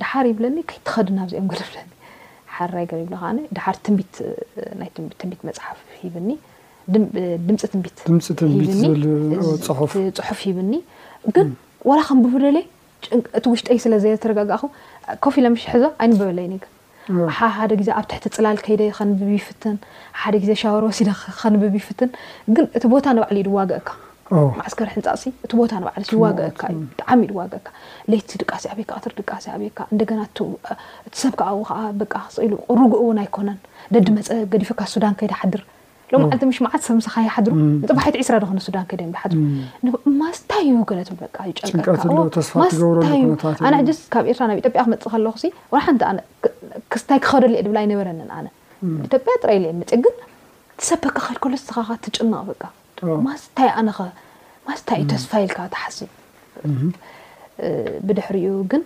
ድሓር 0.01 0.25
ይብለኒ 0.32 0.58
ከይትኸድና 0.69 1.17
ኣብዚኦም 1.25 1.47
ብለኒ 1.51 1.89
ሓራይገር 2.56 2.99
ይብከ 3.04 3.21
ድሓር 3.58 3.75
ትንቢ 3.86 3.99
ናይ 4.80 4.89
ትንቢት 5.19 5.41
መፅሓፍ 5.47 5.80
ኒ 6.27 6.32
ድምፂ 6.93 7.56
ትንቢት 7.73 7.97
ብኒ 8.12 9.58
ፅሑፍ 10.19 10.39
ይብኒ 10.49 10.73
ግን 11.36 11.47
ዋላ 11.89 11.99
ከም 12.08 12.19
ብብደለ 12.25 12.58
እቲ 13.38 13.43
ውሽጠይ 13.54 13.77
ስለዘየ 13.86 14.13
ትረጋግኹም 14.23 14.71
ኮፍ 15.23 15.36
ለምሽ 15.43 15.63
ሕዞ 15.73 15.84
ኣይንበበለይኒ 16.04 16.54
ሓደ 17.38 17.71
ግዜ 17.80 17.89
ኣብ 17.99 18.06
ትሕቲ 18.10 18.25
ፅላል 18.36 18.58
ከይደ 18.65 18.82
ከንብብ 18.97 19.30
ይፍትን 19.38 19.75
ሓደ 20.21 20.36
ግዜ 20.43 20.51
ሻወር 20.62 20.84
ወሲዳ 20.89 21.10
ከንብብ 21.39 21.73
ይፍትን 21.80 22.10
ግን 22.56 22.65
እቲ 22.77 22.84
ቦታ 22.93 23.06
ንባዕሉ 23.17 23.38
ዩ 23.41 23.45
ድዋገእካ 23.47 23.89
ማዓስከሪ 24.60 24.88
ህንፃቅሲ 24.96 25.24
እቲ 25.46 25.52
ቦታ 25.60 25.72
ንባዕል 25.82 26.04
ይዋገእካ 26.15 26.62
እዩ 26.72 26.78
ብጣዕሚ 26.91 27.22
ዋገእካ 27.38 27.67
ለይቲ 28.12 28.30
ድቃሲ 28.44 28.63
ካ 28.89 28.91
ቃሲ 29.32 29.46
ካ 29.78 29.80
እንደና 29.94 30.22
ቲሰብ 31.13 31.34
ከከዓ 31.41 31.60
ቃ 31.70 31.72
ክኢሉ 32.36 32.54
ርጉእ 32.80 33.02
ውን 33.10 33.17
ኣይኮነን 33.26 33.60
ደዲ 33.96 34.08
መፀ 34.17 34.28
ገዲፈካ 34.56 34.80
ሱዳን 34.94 35.13
ከይዲ 35.22 35.32
ሓድር 35.41 35.62
ሎ 36.13 36.15
ዓለ 36.36 36.41
ምሽማዓት 36.52 36.82
ሰምሰካ 36.88 37.15
ይሓድሩ 37.28 37.52
ንፀባሒት 37.84 38.15
ዒስራ 38.22 38.34
ዝኮነ 38.44 38.60
ሱዳን 38.67 38.86
ከይዲሓ 38.91 39.10
ማስታዩ 40.22 40.70
ገለት 40.89 41.10
ይጨቀስፋስታዩኣነ 41.52 43.74
ዕድስ 43.84 44.00
ካብ 44.15 44.24
ኤርትራ 44.34 44.44
ናብ 44.52 44.58
ኢዮጵያ 44.63 44.80
ክመፅእ 44.88 45.10
ከለኩ 45.13 45.36
ሓንቲ 45.86 46.02
ነ 46.17 46.20
ክስታይ 46.94 47.20
ክኸደሊ 47.28 47.52
ብ 47.72 47.74
ኣይነበረንን 47.84 48.30
ኣነ 48.39 48.48
ኢዮጵያ 49.08 49.34
ጥረ 49.41 49.50
የ 49.56 49.60
የ 49.70 49.72
መፅ 49.80 49.91
ግን 50.06 50.15
ትሰፐካ 50.80 51.17
ከድከሎስ 51.28 51.63
ትጭምቕ 52.06 52.39
ብቃ 52.52 52.62
ማስታይ 53.27 53.69
ኣነኸ 53.79 53.97
ማስንታይ 54.67 54.97
እዩ 55.01 55.05
ተስፋይልካ 55.13 55.59
ተሓስብ 55.73 56.09
ብድሕሪ 58.07 58.37
እዩ 58.47 58.55
ግን 58.71 58.83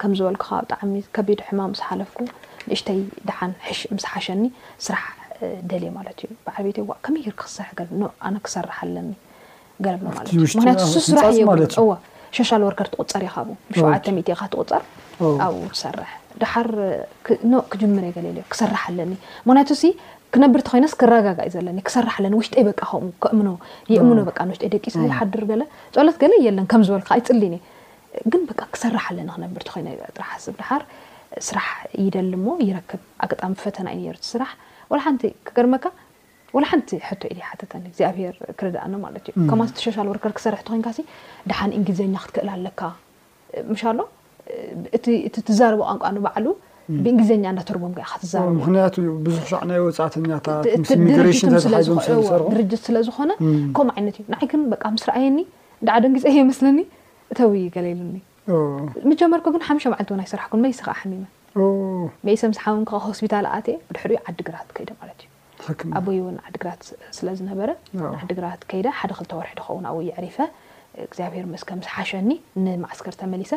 ከም 0.00 0.12
ዝበልኩካ 0.18 0.48
ብጣዕሚ 0.66 0.94
ከቢድ 1.16 1.40
ሕማ 1.48 1.60
ስሓለፍኩ 1.80 2.16
ንእሽተይ 2.68 2.98
ደሓን 3.28 3.52
ምስሓሸኒ 3.96 4.42
ስራሕ 4.86 5.06
ደል 5.70 5.84
ማለት 5.98 6.18
እዩ 6.26 6.30
ብዓቤከመይ 6.46 7.22
ር 7.32 7.34
ክክሰር 7.42 7.68
ኣነ 8.28 8.34
ክሰርሕ 8.46 8.78
ኣለኒ 8.86 9.12
ገለምና 9.84 10.08
ማለት 10.16 10.32
ዩ 10.38 10.46
ምክያቱ 10.62 10.82
ስራ 11.08 11.26
ሸሻል 12.36 12.62
ወርከር 12.66 12.88
ትቁፀር 12.94 13.22
ይካ 13.28 13.36
ብሸዓተትካ 13.70 14.40
ትቁፀር 14.52 14.82
ኣብኡ 15.44 15.62
ትሰርሕ 15.76 16.10
ድሓር 16.40 16.68
ኖ 17.52 17.62
ክጅምር 17.70 18.04
የገሊል 18.08 18.36
ዩ 18.40 18.44
ክሰርሕ 18.52 18.82
ኣለኒ 18.90 19.12
ክቱ 19.60 19.72
ክነብርቲ 20.34 20.66
ኮይነስ 20.72 20.92
ክረጋጋእ 21.00 21.48
ዘለኒ 21.54 21.78
ክሰርሕ 21.86 22.14
ኣለ 22.20 22.24
ውሽጠይ 22.40 22.62
በ 22.66 22.70
ከም 22.80 23.06
ከእምኖ 23.22 23.48
የእምኖ 23.94 24.18
በ 24.28 24.32
ንውሽይ 24.48 24.68
ደቂስሓድርበለ 24.74 25.62
ፀሎት 25.94 26.16
ገለ 26.22 26.32
የለን 26.46 26.66
ከም 26.72 26.82
ዝበልካ 26.88 27.10
ኣይፅሊኒ 27.16 27.54
ግን 28.32 28.42
በ 28.48 28.52
ክሰርሕ 28.74 29.04
ኣለ 29.12 29.18
ክነብርቲ 29.38 29.68
ኮይነ 29.74 29.88
ራ 30.22 30.26
ስብ 30.44 30.54
ድሓር 30.60 30.82
ስራሕ 31.48 31.68
ይደሊ 32.04 32.32
ሞ 32.44 32.50
ይረክብ 32.66 33.00
ኣገጣሚ 33.24 33.52
ፈተና 33.64 33.86
ይ 33.94 33.98
ነየርቲ 34.02 34.24
ስራሕ 34.34 34.52
ወላ 34.92 35.00
ሓንቲ 35.06 35.22
ክገድመካ 35.48 35.84
ወ 36.56 36.60
ሓንቲ 36.70 36.90
ሕቶ 37.08 37.22
ኢደሓተ 37.32 37.60
ግዚኣብሔር 37.90 38.36
ክርዳእኖ 38.60 38.94
ማለት 39.06 39.26
እዩ 39.32 39.44
ከማተሸሻሉ 39.50 40.08
ርከር 40.16 40.32
ክሰርሕቲ 40.38 40.66
ኮይንካ 40.72 40.88
ደሓን 41.50 41.70
እንግሊዝኛ 41.78 42.14
ክትክእል 42.24 42.48
ኣለካ 42.54 42.80
ሻሎ 43.82 44.00
እቲ 44.98 45.04
ትዛረበ 45.48 45.80
ቋንቋንበዕሉ 45.90 46.46
ብ 47.04 47.06
ግዜኛ 47.20 47.44
እዳተርቦም 47.54 47.92
ትዛር 48.20 48.44
ምክንያቱዩ 48.58 49.06
ብዙ 49.26 49.36
ዕ 49.62 49.64
ና 49.70 49.72
ወፃእተኛትድርጅት 49.86 51.52
ስለዝኮነ 52.88 53.30
ከምኡ 53.76 53.88
ዓይነት 53.98 54.16
እዩ 54.20 54.24
ንዓይ 54.34 54.46
ክን 54.52 54.62
በ 54.70 54.72
ምስ 54.94 55.02
ርኣየኒ 55.10 55.38
ዳ 55.86 55.88
ዓደን 55.98 56.12
ግዜ 56.16 56.24
የመስለኒ 56.38 56.78
እተውይ 57.32 57.64
ገለሉኒ 57.76 58.16
መጀመርኮ 59.10 59.46
ግን 59.56 59.62
ሓሙሻ 59.68 59.84
መዓልቲ 59.94 60.08
ው 60.14 60.16
ይ 60.22 60.26
ስራሕኩን 60.32 60.60
መሊስ 60.64 60.78
ከ 60.86 60.88
ሓሚመ 61.00 61.22
መሰ 62.28 62.40
ምስሓን 62.52 62.82
ሆስፒታል 63.08 63.44
ኣ 63.56 63.58
ብድሕሪዩ 63.88 64.18
ዓዲግራት 64.30 64.68
ከይደ 64.78 64.90
ማት 65.00 65.20
እዩኣበይ 65.64 66.18
እውን 66.22 66.36
ዓዲግራት 66.48 66.80
ስለዝነበረ 67.18 67.68
ዓዲግራት 68.22 68.60
ከይደ 68.72 68.86
ሓደ 69.00 69.10
ክልተወርሒ 69.18 69.52
ድከውን 69.60 69.84
ኣብይዕሪፈ 69.92 70.36
እግዚኣብሄር 71.08 71.44
መስከ 71.54 71.68
ምስ 71.80 71.86
ሓሸኒ 71.96 72.30
ንማዓስከር 72.64 73.14
ተመሊሰ 73.22 73.52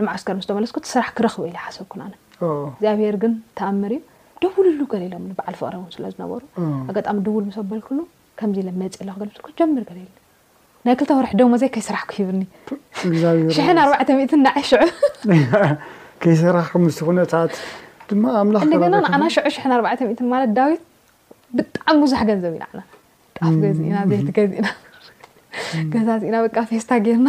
ንማዓስከር 0.00 0.34
ምስ 0.38 0.46
ተመለስከ 0.50 0.76
ስራሕ 0.94 1.08
ክረኽበ 1.18 1.42
ኢ 1.48 1.50
ሓሰብኩን 1.66 2.00
ነ 2.10 2.12
እዚኣብሔር 2.44 3.14
ግን 3.22 3.32
ተኣምር 3.58 3.92
እዩ 3.94 4.00
ደቡልሉ 4.42 4.80
ገሌሎም 4.92 5.24
በዓል 5.38 5.54
ፍቅረ 5.60 5.74
ስለዝነበሩ 5.96 6.40
ኣጋጣሚ 6.90 7.16
ድቡል 7.26 7.46
ስበልክሉ 7.58 7.98
ከዚ 8.40 8.56
መፅ 8.80 8.96
ክ 9.46 9.54
ጀምር 9.58 9.84
ገሌኒ 9.88 10.08
ናይ 10.86 10.94
ክልቶ 10.98 11.12
ርሒ 11.24 11.32
ደሞ 11.40 11.54
ዘይ 11.62 11.70
ከይስራሕኩይብኒ 11.74 12.40
ሽ 13.56 13.66
ኣባዕት 13.84 14.32
ንዓይ 14.46 14.62
ሽዑ 14.70 14.82
ከይስራሕም 16.24 16.84
ነታት 17.20 17.54
ማእንደገና 18.24 18.94
ንና 19.12 19.16
ሽዑብ 19.34 19.50
ሽ 19.56 19.58
ኣት 19.90 20.20
ማለት 20.34 20.52
ዳዊት 20.58 20.84
ብጣዕሚ 21.58 21.98
ብዙሕ 22.04 22.20
ገንዘብ 22.30 22.52
ኢና 22.58 22.66
ና 22.78 22.80
እናቲ 24.18 24.30
ገእና 24.36 24.68
ገዛዚኢና 25.92 26.36
ብቃ 26.46 26.56
ፌስታ 26.70 26.90
ገርና 27.06 27.28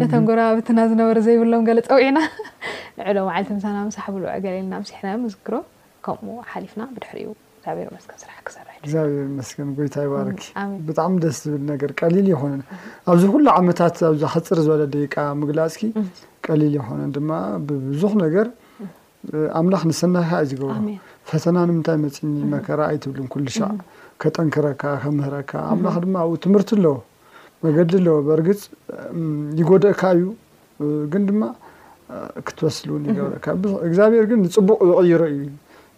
ነተን 0.00 0.22
ጎረባብትና 0.28 0.78
ዝነበረ 0.90 1.18
ዘይብሎም 1.26 1.64
ለ 1.76 1.80
ፀውዒና 1.88 2.18
ንዕሎ 3.00 3.18
ዓልት 3.36 3.48
ንሳና 3.56 3.76
ምሳሕ 3.88 4.04
ብሎገለልና 4.14 4.74
ምሴሕና 4.82 5.06
ዮ 5.14 5.18
ምስክሮ 5.26 5.54
ከምኡ 6.04 6.34
ሓሊፍና 6.50 6.82
ብድሕሪ 6.94 7.18
እዩ 7.24 7.30
ግዚብሔር 7.56 7.88
መስን 7.94 8.14
ስራሕ 8.22 8.36
ክሰርሕ 8.46 8.74
እ 8.74 8.78
እግዚኣብር 8.82 9.26
መስን 9.38 9.68
ጎይታ 9.78 9.96
ይባርኪ 10.06 10.42
ብጣዕሚ 10.88 11.14
ደስ 11.24 11.38
ዝብል 11.44 11.62
ነገር 11.72 11.90
ቀሊል 12.00 12.26
ይኮነን 12.32 12.62
ኣብዚ 13.12 13.22
ኩሉ 13.32 13.46
ዓመታት 13.60 13.96
ኣብ 14.08 14.14
ኽፅር 14.34 14.58
ዝበለ 14.66 14.82
ደቂቃ 14.94 15.14
ምግላፅኪ 15.40 15.82
ቀሊል 16.46 16.72
ይኮነን 16.78 17.10
ድማ 17.16 17.30
ብብዙኽ 17.68 18.14
ነገር 18.24 18.48
ኣምላኽ 19.60 19.82
ንሰናይካ 19.90 20.30
እ 20.44 20.48
ዝገብሩ 20.52 20.74
ፈተና 21.28 21.56
ንምንታይ 21.68 21.98
መፂኒ 22.06 22.32
መከራ 22.54 22.80
ኣይትብልን 22.92 23.28
ኩሉ 23.34 23.46
ሻ 23.58 23.70
ከጠንክረካ 24.22 24.82
ከምህረካ 25.04 25.52
ኣምላኽ 25.74 25.94
ድማ 26.06 26.16
ኣብኡ 26.24 26.34
ትምህርቲ 26.46 26.70
ኣለዎ 26.78 26.96
መገዲ 27.64 27.92
ኣለዎ 28.00 28.16
በርግፅ 28.28 28.60
ይጎደእካ 29.60 30.00
እዩ 30.16 30.24
ግን 31.12 31.22
ድማ 31.30 31.42
ክትበስሉውን 32.46 33.04
ይገብረካ 33.10 33.46
እግዚኣብሔር 33.88 34.24
ግን 34.30 34.40
ንፅቡቅ 34.46 34.78
ዝዕይሮ 34.90 35.22
እዩ 35.34 35.46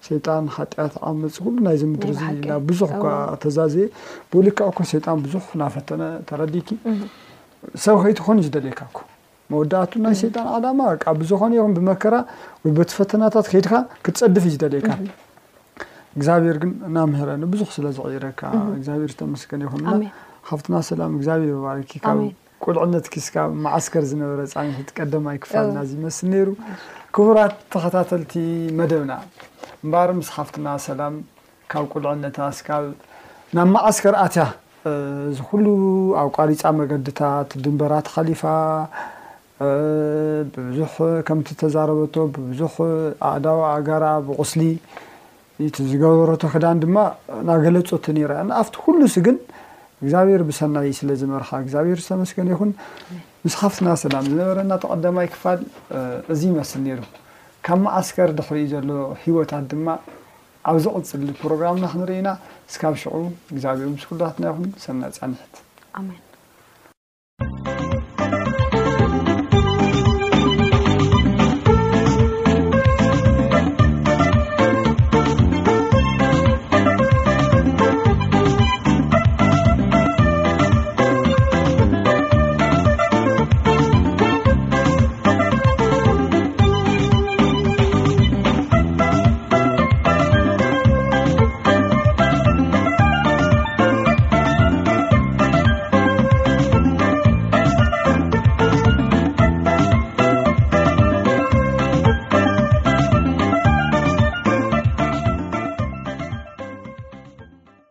ሰይጣን 0.08 0.44
ሓጢኣት 0.56 0.94
ዓብመፅ 1.08 1.36
ኩሉ 1.44 1.54
ናይዚ 1.66 1.82
ምድሪ 1.92 2.10
ና 2.50 2.58
ብዙሕ 2.68 2.90
ኳ 3.02 3.14
ተዛዝየ 3.42 3.86
ብውሉካኮ 4.30 4.78
ሰይጣን 4.92 5.18
ብዙሕ 5.24 5.44
ናፈተነ 5.62 6.02
ተረዲኪ 6.28 6.68
ሰብ 7.84 7.96
ከይድ 8.02 8.18
ክኾኑ 8.22 8.36
እዩ 8.42 8.46
ዝደለየካ 8.48 8.82
መወዳእቱ 9.52 9.92
ናይ 10.04 10.14
ሰይጣን 10.22 10.46
ዓላማ 10.54 10.80
ብ 11.20 11.22
ዝኾነ 11.30 11.52
ይኹም 11.58 11.74
ብመከራ 11.78 12.14
ወይ 12.62 12.72
በቲፈተናታት 12.78 13.46
ከይድካ 13.52 13.74
ክትፀድፍ 14.06 14.44
እዩ 14.48 14.52
ዝደለየካ 14.56 14.90
እግዚኣብሔር 16.16 16.56
ግን 16.64 16.72
እናምህረ 16.88 17.28
ንቡዙሕ 17.44 17.68
ስለ 17.76 17.86
ዝዕይረካ 17.98 18.40
እግዚኣብሄር 18.76 19.12
ተመስገነ 19.22 19.62
ይኹና 19.68 19.86
ካብትና 20.48 20.74
ሰላም 20.90 21.12
እግዚኣብሄር 21.18 21.58
ባቢ 21.66 21.80
ካ 22.04 22.14
ቁልዕነት 22.64 23.04
ስብ 23.26 23.34
ማዓስከር 23.64 24.04
ዝነበረ 24.10 24.40
ፃንሒ 24.52 24.78
ቀደማይ 24.98 25.36
ክፋልና 25.44 25.78
መስل 26.04 26.26
ነሩ 26.34 26.48
ክቡራት 27.14 27.54
ተኸታተلቲ 27.72 28.32
መደብና 28.78 29.12
እምባር 29.84 30.10
ምስካፍትና 30.20 30.66
ሰላም 30.86 31.14
ካብ 31.72 31.84
ቁልዕነትስካብ 31.92 32.84
ናብ 33.56 33.68
مዓስከር 33.74 34.14
ኣትያ 34.24 34.44
ዚ 35.36 35.44
ኩሉ 35.50 35.66
ኣብ 36.22 36.28
ቃሪፃ 36.38 36.62
መገድታት 36.80 37.50
ድንበራት 37.64 38.06
خሊፋ 38.14 38.42
ብብዙح 40.54 40.94
ከም 41.28 41.38
ተዛረበ 41.62 42.08
ብብዙح 42.34 42.74
ኣእዳዊ 43.28 43.60
ኣጋራ 43.74 44.04
ብغስሊ 44.26 44.60
ቲ 45.74 45.76
ዝገበረ 45.92 46.30
ክዳን 46.54 46.78
ድማ 46.82 46.96
ና 47.46 47.56
ገለፆቲ 47.64 48.04
ነኣብቲ 48.48 48.74
ኩሉስግን 48.84 49.36
እግዚኣብሔር 50.02 50.42
ብሰናይ 50.48 50.90
ስለ 50.98 51.08
ዝመርኻ 51.20 51.48
እግዚኣብሔር 51.64 51.98
ዝተመስገነ 52.04 52.48
ይኹን 52.54 52.70
ንስኻፍትና 53.46 53.88
ሰላም 54.04 54.24
ዝነበረ 54.32 54.58
ናተቐዳማይ 54.72 55.28
ክፋል 55.34 55.60
እዚ 56.34 56.40
ይመስሊ 56.52 56.80
ነይሩ 56.86 57.00
ካብ 57.66 57.78
መእስከር 57.86 58.30
ንክርእ 58.38 58.66
ዘሎ 58.74 58.88
ሂወታት 59.24 59.64
ድማ 59.72 59.88
ኣብ 60.70 60.76
ዝቅፅል 60.86 61.26
ፕሮግራምና 61.42 61.84
ክንርኢና 61.94 62.28
ስካብ 62.76 62.94
ሽዑ 63.02 63.22
እግዚኣብሔር 63.52 63.92
ስኩትና 64.04 64.44
ይኹን 64.52 64.70
ሰናይ 64.86 65.12
ፃንሕት 65.20 66.26